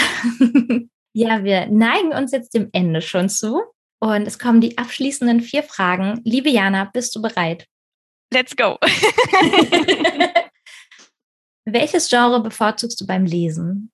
ja, 1.12 1.44
wir 1.44 1.66
neigen 1.66 2.12
uns 2.12 2.32
jetzt 2.32 2.54
dem 2.54 2.70
Ende 2.72 3.02
schon 3.02 3.28
zu. 3.28 3.62
Und 4.00 4.26
es 4.26 4.38
kommen 4.38 4.60
die 4.60 4.78
abschließenden 4.78 5.40
vier 5.40 5.62
Fragen. 5.62 6.20
Liebe 6.24 6.48
Jana, 6.48 6.84
bist 6.84 7.14
du 7.16 7.22
bereit? 7.22 7.66
Let's 8.32 8.54
go. 8.54 8.78
Welches 11.64 12.08
Genre 12.08 12.40
bevorzugst 12.40 13.00
du 13.00 13.06
beim 13.06 13.24
Lesen? 13.24 13.90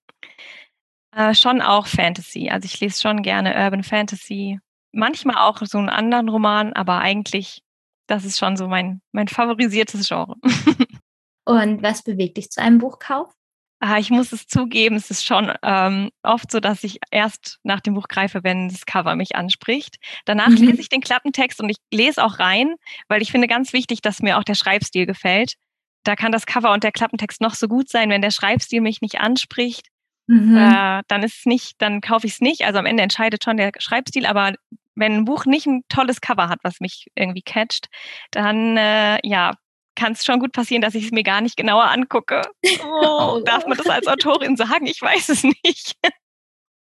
Äh, 1.15 1.35
schon 1.35 1.63
auch 1.63 1.87
Fantasy. 1.87 2.51
Also 2.51 2.67
ich 2.67 2.81
lese 2.81 3.01
schon 3.01 3.23
gerne 3.23 3.55
Urban 3.55 3.85
Fantasy. 3.85 4.59
Manchmal 4.93 5.37
auch 5.37 5.61
so 5.65 5.79
einen 5.79 5.89
anderen 5.89 6.29
Roman, 6.29 6.73
aber 6.73 6.99
eigentlich, 6.99 7.63
das 8.07 8.25
ist 8.25 8.39
schon 8.39 8.57
so 8.57 8.69
mein, 8.69 9.01
mein 9.13 9.29
favorisiertes 9.29 10.09
Genre. 10.09 10.37
Und 11.45 11.83
was 11.83 12.03
bewegt 12.03 12.37
dich 12.37 12.51
zu 12.51 12.61
einem 12.61 12.79
Buchkauf? 12.79 13.33
Ah, 13.81 13.99
ich 13.99 14.11
muss 14.11 14.33
es 14.33 14.47
zugeben, 14.47 14.97
es 14.97 15.11
ist 15.11 15.27
schon 15.27 15.53
ähm, 15.63 16.11
oft 16.23 16.51
so, 16.51 16.59
dass 16.59 16.85
ich 16.85 17.01
erst 17.11 17.59
nach 17.65 17.81
dem 17.81 17.95
Buch 17.95 18.09
greife, 18.09 18.43
wenn 18.43 18.69
das 18.69 18.87
Cover 18.87 19.15
mich 19.15 19.37
anspricht. 19.37 19.97
Danach 20.25 20.49
mhm. 20.49 20.57
lese 20.57 20.81
ich 20.81 20.89
den 20.89 21.03
Klappentext 21.03 21.61
und 21.61 21.69
ich 21.69 21.77
lese 21.93 22.25
auch 22.25 22.39
rein, 22.39 22.77
weil 23.09 23.21
ich 23.21 23.31
finde 23.31 23.47
ganz 23.47 23.75
wichtig, 23.75 24.01
dass 24.01 24.23
mir 24.23 24.39
auch 24.39 24.45
der 24.45 24.55
Schreibstil 24.55 25.05
gefällt. 25.05 25.55
Da 26.03 26.17
kann 26.17 26.33
das 26.33 26.47
Cover 26.47 26.73
und 26.73 26.83
der 26.83 26.93
Klappentext 26.93 27.43
noch 27.43 27.55
so 27.55 27.69
gut 27.69 27.91
sein, 27.91 28.09
wenn 28.09 28.23
der 28.23 28.31
Schreibstil 28.31 28.81
mich 28.81 29.03
nicht 29.03 29.21
anspricht, 29.21 29.89
Mhm. 30.27 30.57
Äh, 30.57 31.03
dann 31.09 31.23
ist 31.23 31.41
es 31.41 31.47
nicht, 31.47 31.81
dann 31.81 32.01
kaufe 32.01 32.27
ich 32.27 32.35
es 32.35 32.41
nicht. 32.41 32.65
Also 32.65 32.79
am 32.79 32.87
Ende 32.87 33.03
entscheidet 33.03 33.45
schon 33.45 33.57
der 33.57 33.73
Schreibstil, 33.79 34.27
aber 34.27 34.55
wenn 34.95 35.13
ein 35.15 35.25
Buch 35.25 35.45
nicht 35.45 35.67
ein 35.67 35.83
tolles 35.89 36.21
Cover 36.21 36.49
hat, 36.49 36.61
was 36.63 36.81
mich 36.81 37.07
irgendwie 37.15 37.43
catcht, 37.43 37.89
dann 38.31 38.77
äh, 38.77 39.19
ja, 39.23 39.53
kann 39.97 40.13
es 40.13 40.25
schon 40.25 40.41
gut 40.41 40.53
passieren, 40.53 40.83
dass 40.83 40.95
ich 40.95 41.07
es 41.07 41.11
mir 41.11 41.23
gar 41.23 41.41
nicht 41.41 41.57
genauer 41.57 41.91
angucke. 41.91 42.43
Oh, 42.85 43.41
darf 43.45 43.67
man 43.67 43.77
das 43.77 43.87
als 43.89 44.07
Autorin 44.07 44.57
sagen? 44.57 44.87
Ich 44.87 45.01
weiß 45.01 45.29
es 45.31 45.45
nicht. 45.45 45.97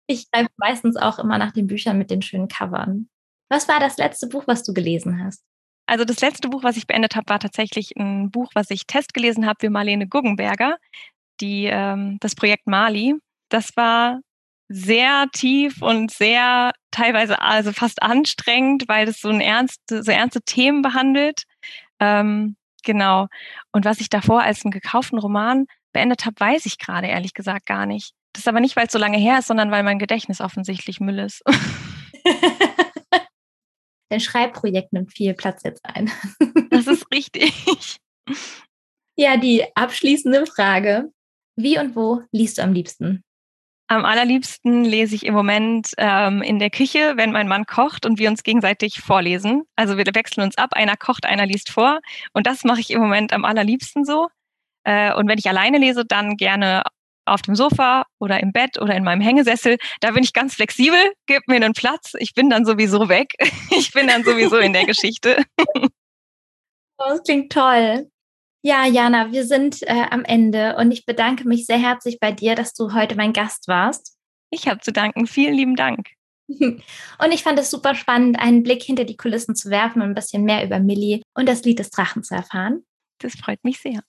Ich 0.09 0.25
schreibe 0.33 0.47
meistens 0.55 0.95
auch 0.95 1.19
immer 1.19 1.37
nach 1.37 1.51
den 1.51 1.67
Büchern 1.67 1.97
mit 1.97 2.09
den 2.09 2.21
schönen 2.21 2.47
Covern. 2.47 3.09
Was 3.49 3.67
war 3.67 3.81
das 3.81 3.97
letzte 3.97 4.27
Buch, 4.27 4.43
was 4.47 4.63
du 4.63 4.73
gelesen 4.73 5.21
hast? 5.21 5.43
Also 5.85 6.05
das 6.05 6.21
letzte 6.21 6.47
Buch, 6.47 6.63
was 6.63 6.77
ich 6.77 6.87
beendet 6.87 7.17
habe, 7.17 7.27
war 7.27 7.39
tatsächlich 7.39 7.93
ein 7.97 8.31
Buch, 8.31 8.49
was 8.55 8.71
ich 8.71 8.87
Test 8.87 9.13
gelesen 9.13 9.45
habe 9.45 9.57
für 9.59 9.69
Marlene 9.69 10.07
Guggenberger, 10.07 10.77
die 11.41 11.65
ähm, 11.65 12.19
das 12.21 12.35
Projekt 12.35 12.67
Mali 12.67 13.15
das 13.49 13.75
war 13.75 14.19
sehr 14.69 15.27
tief 15.31 15.81
und 15.81 16.11
sehr 16.11 16.73
teilweise 16.91 17.41
also 17.41 17.71
fast 17.71 18.01
anstrengend, 18.01 18.85
weil 18.87 19.07
es 19.07 19.21
so 19.21 19.29
ein 19.29 19.41
ernste, 19.41 20.03
so 20.03 20.11
ernste 20.11 20.41
Themen 20.41 20.81
behandelt. 20.81 21.43
Ähm, 21.99 22.57
genau. 22.83 23.27
Und 23.71 23.85
was 23.85 24.01
ich 24.01 24.09
davor 24.09 24.41
als 24.41 24.65
einen 24.65 24.71
gekauften 24.71 25.19
Roman 25.19 25.67
beendet 25.93 26.25
habe, 26.25 26.39
weiß 26.39 26.65
ich 26.65 26.77
gerade 26.79 27.07
ehrlich 27.07 27.33
gesagt 27.33 27.65
gar 27.65 27.85
nicht. 27.85 28.13
Das 28.33 28.41
ist 28.43 28.47
aber 28.47 28.59
nicht, 28.59 28.75
weil 28.75 28.87
es 28.87 28.91
so 28.91 28.99
lange 28.99 29.17
her 29.17 29.39
ist, 29.39 29.47
sondern 29.47 29.71
weil 29.71 29.83
mein 29.83 29.99
Gedächtnis 29.99 30.41
offensichtlich 30.41 30.99
Müll 30.99 31.19
ist. 31.19 31.41
Dein 34.09 34.19
Schreibprojekt 34.19 34.93
nimmt 34.93 35.11
viel 35.11 35.33
Platz 35.33 35.63
jetzt 35.63 35.83
ein. 35.83 36.11
das 36.69 36.87
ist 36.87 37.05
richtig. 37.13 37.97
Ja, 39.15 39.37
die 39.37 39.65
abschließende 39.75 40.45
Frage. 40.45 41.11
Wie 41.55 41.79
und 41.79 41.95
wo 41.95 42.21
liest 42.31 42.59
du 42.59 42.63
am 42.63 42.73
liebsten? 42.73 43.23
Am 43.89 44.03
allerliebsten 44.03 44.83
lese 44.83 45.15
ich 45.15 45.25
im 45.25 45.33
Moment 45.33 45.93
ähm, 45.97 46.41
in 46.41 46.59
der 46.59 46.69
Küche, 46.69 47.13
wenn 47.15 47.31
mein 47.31 47.47
Mann 47.47 47.65
kocht 47.65 48.05
und 48.05 48.19
wir 48.19 48.29
uns 48.29 48.43
gegenseitig 48.43 48.99
vorlesen. 48.99 49.63
Also 49.77 49.97
wir 49.97 50.05
wechseln 50.13 50.43
uns 50.43 50.57
ab, 50.57 50.73
einer 50.73 50.97
kocht, 50.97 51.25
einer 51.25 51.45
liest 51.45 51.71
vor. 51.71 51.99
Und 52.33 52.47
das 52.47 52.65
mache 52.65 52.81
ich 52.81 52.91
im 52.91 52.99
Moment 52.99 53.31
am 53.31 53.45
allerliebsten 53.45 54.03
so. 54.03 54.27
Äh, 54.83 55.13
und 55.13 55.29
wenn 55.29 55.37
ich 55.37 55.47
alleine 55.47 55.77
lese, 55.77 56.03
dann 56.05 56.35
gerne 56.35 56.83
auf 57.27 57.41
dem 57.41 57.55
Sofa 57.55 58.05
oder 58.19 58.41
im 58.41 58.51
Bett 58.51 58.81
oder 58.81 58.95
in 58.95 59.03
meinem 59.03 59.21
Hängesessel. 59.21 59.77
Da 60.01 60.11
bin 60.11 60.23
ich 60.23 60.33
ganz 60.33 60.55
flexibel, 60.55 60.99
gib 61.25 61.47
mir 61.47 61.55
einen 61.55 61.73
Platz. 61.73 62.13
Ich 62.19 62.33
bin 62.33 62.49
dann 62.49 62.65
sowieso 62.65 63.09
weg. 63.09 63.33
Ich 63.69 63.91
bin 63.91 64.07
dann 64.07 64.23
sowieso 64.23 64.57
in 64.57 64.73
der 64.73 64.85
Geschichte. 64.85 65.43
Das 66.99 67.21
klingt 67.21 67.51
toll. 67.51 68.09
Ja, 68.67 68.85
Jana, 68.85 69.31
wir 69.31 69.45
sind 69.45 69.81
äh, 69.83 70.07
am 70.11 70.25
Ende 70.25 70.75
und 70.75 70.91
ich 70.91 71.05
bedanke 71.05 71.47
mich 71.47 71.65
sehr 71.65 71.77
herzlich 71.77 72.19
bei 72.19 72.33
dir, 72.33 72.53
dass 72.53 72.73
du 72.73 72.93
heute 72.93 73.15
mein 73.15 73.31
Gast 73.31 73.69
warst. 73.69 74.17
Ich 74.49 74.67
habe 74.67 74.81
zu 74.81 74.91
danken. 74.91 75.25
Vielen 75.25 75.53
lieben 75.53 75.77
Dank. 75.77 76.09
Und 76.49 76.83
ich 77.31 77.43
fand 77.43 77.57
es 77.59 77.71
super 77.71 77.95
spannend, 77.95 78.37
einen 78.37 78.63
Blick 78.63 78.83
hinter 78.83 79.05
die 79.05 79.15
Kulissen 79.15 79.55
zu 79.55 79.69
werfen 79.69 80.01
und 80.01 80.09
ein 80.09 80.15
bisschen 80.15 80.43
mehr 80.43 80.65
über 80.65 80.79
Millie 80.79 81.21
und 81.33 81.47
das 81.47 81.63
Lied 81.63 81.79
des 81.79 81.91
Drachen 81.91 82.23
zu 82.23 82.35
erfahren. 82.35 82.85
Das 83.19 83.35
freut 83.35 83.63
mich 83.63 83.79
sehr. 83.79 84.01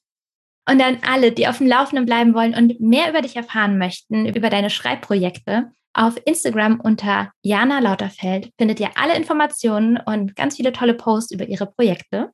Und 0.68 0.82
an 0.82 0.98
alle, 1.02 1.30
die 1.30 1.46
auf 1.46 1.58
dem 1.58 1.68
Laufenden 1.68 2.06
bleiben 2.06 2.34
wollen 2.34 2.54
und 2.54 2.80
mehr 2.80 3.10
über 3.10 3.22
dich 3.22 3.36
erfahren 3.36 3.78
möchten, 3.78 4.26
über 4.26 4.50
deine 4.50 4.70
Schreibprojekte, 4.70 5.70
auf 5.94 6.16
Instagram 6.24 6.80
unter 6.80 7.30
Jana 7.42 7.78
Lauterfeld 7.78 8.50
findet 8.58 8.80
ihr 8.80 8.90
alle 8.96 9.16
Informationen 9.16 10.00
und 10.04 10.34
ganz 10.34 10.56
viele 10.56 10.72
tolle 10.72 10.94
Posts 10.94 11.32
über 11.32 11.46
ihre 11.46 11.66
Projekte. 11.66 12.32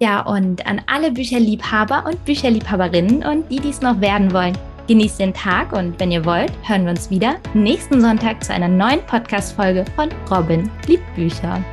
Ja, 0.00 0.20
und 0.22 0.66
an 0.66 0.82
alle 0.86 1.12
Bücherliebhaber 1.12 2.04
und 2.06 2.24
Bücherliebhaberinnen 2.24 3.24
und 3.24 3.50
die, 3.50 3.60
die 3.60 3.70
es 3.70 3.80
noch 3.80 4.00
werden 4.00 4.32
wollen, 4.32 4.56
genießt 4.88 5.20
den 5.20 5.32
Tag 5.32 5.72
und 5.72 5.98
wenn 5.98 6.10
ihr 6.10 6.24
wollt, 6.24 6.52
hören 6.66 6.84
wir 6.84 6.90
uns 6.90 7.10
wieder 7.10 7.36
nächsten 7.54 8.00
Sonntag 8.00 8.42
zu 8.44 8.52
einer 8.52 8.68
neuen 8.68 9.00
Podcast-Folge 9.06 9.84
von 9.96 10.10
Robin 10.30 10.70
liebt 10.86 11.14
Bücher. 11.14 11.64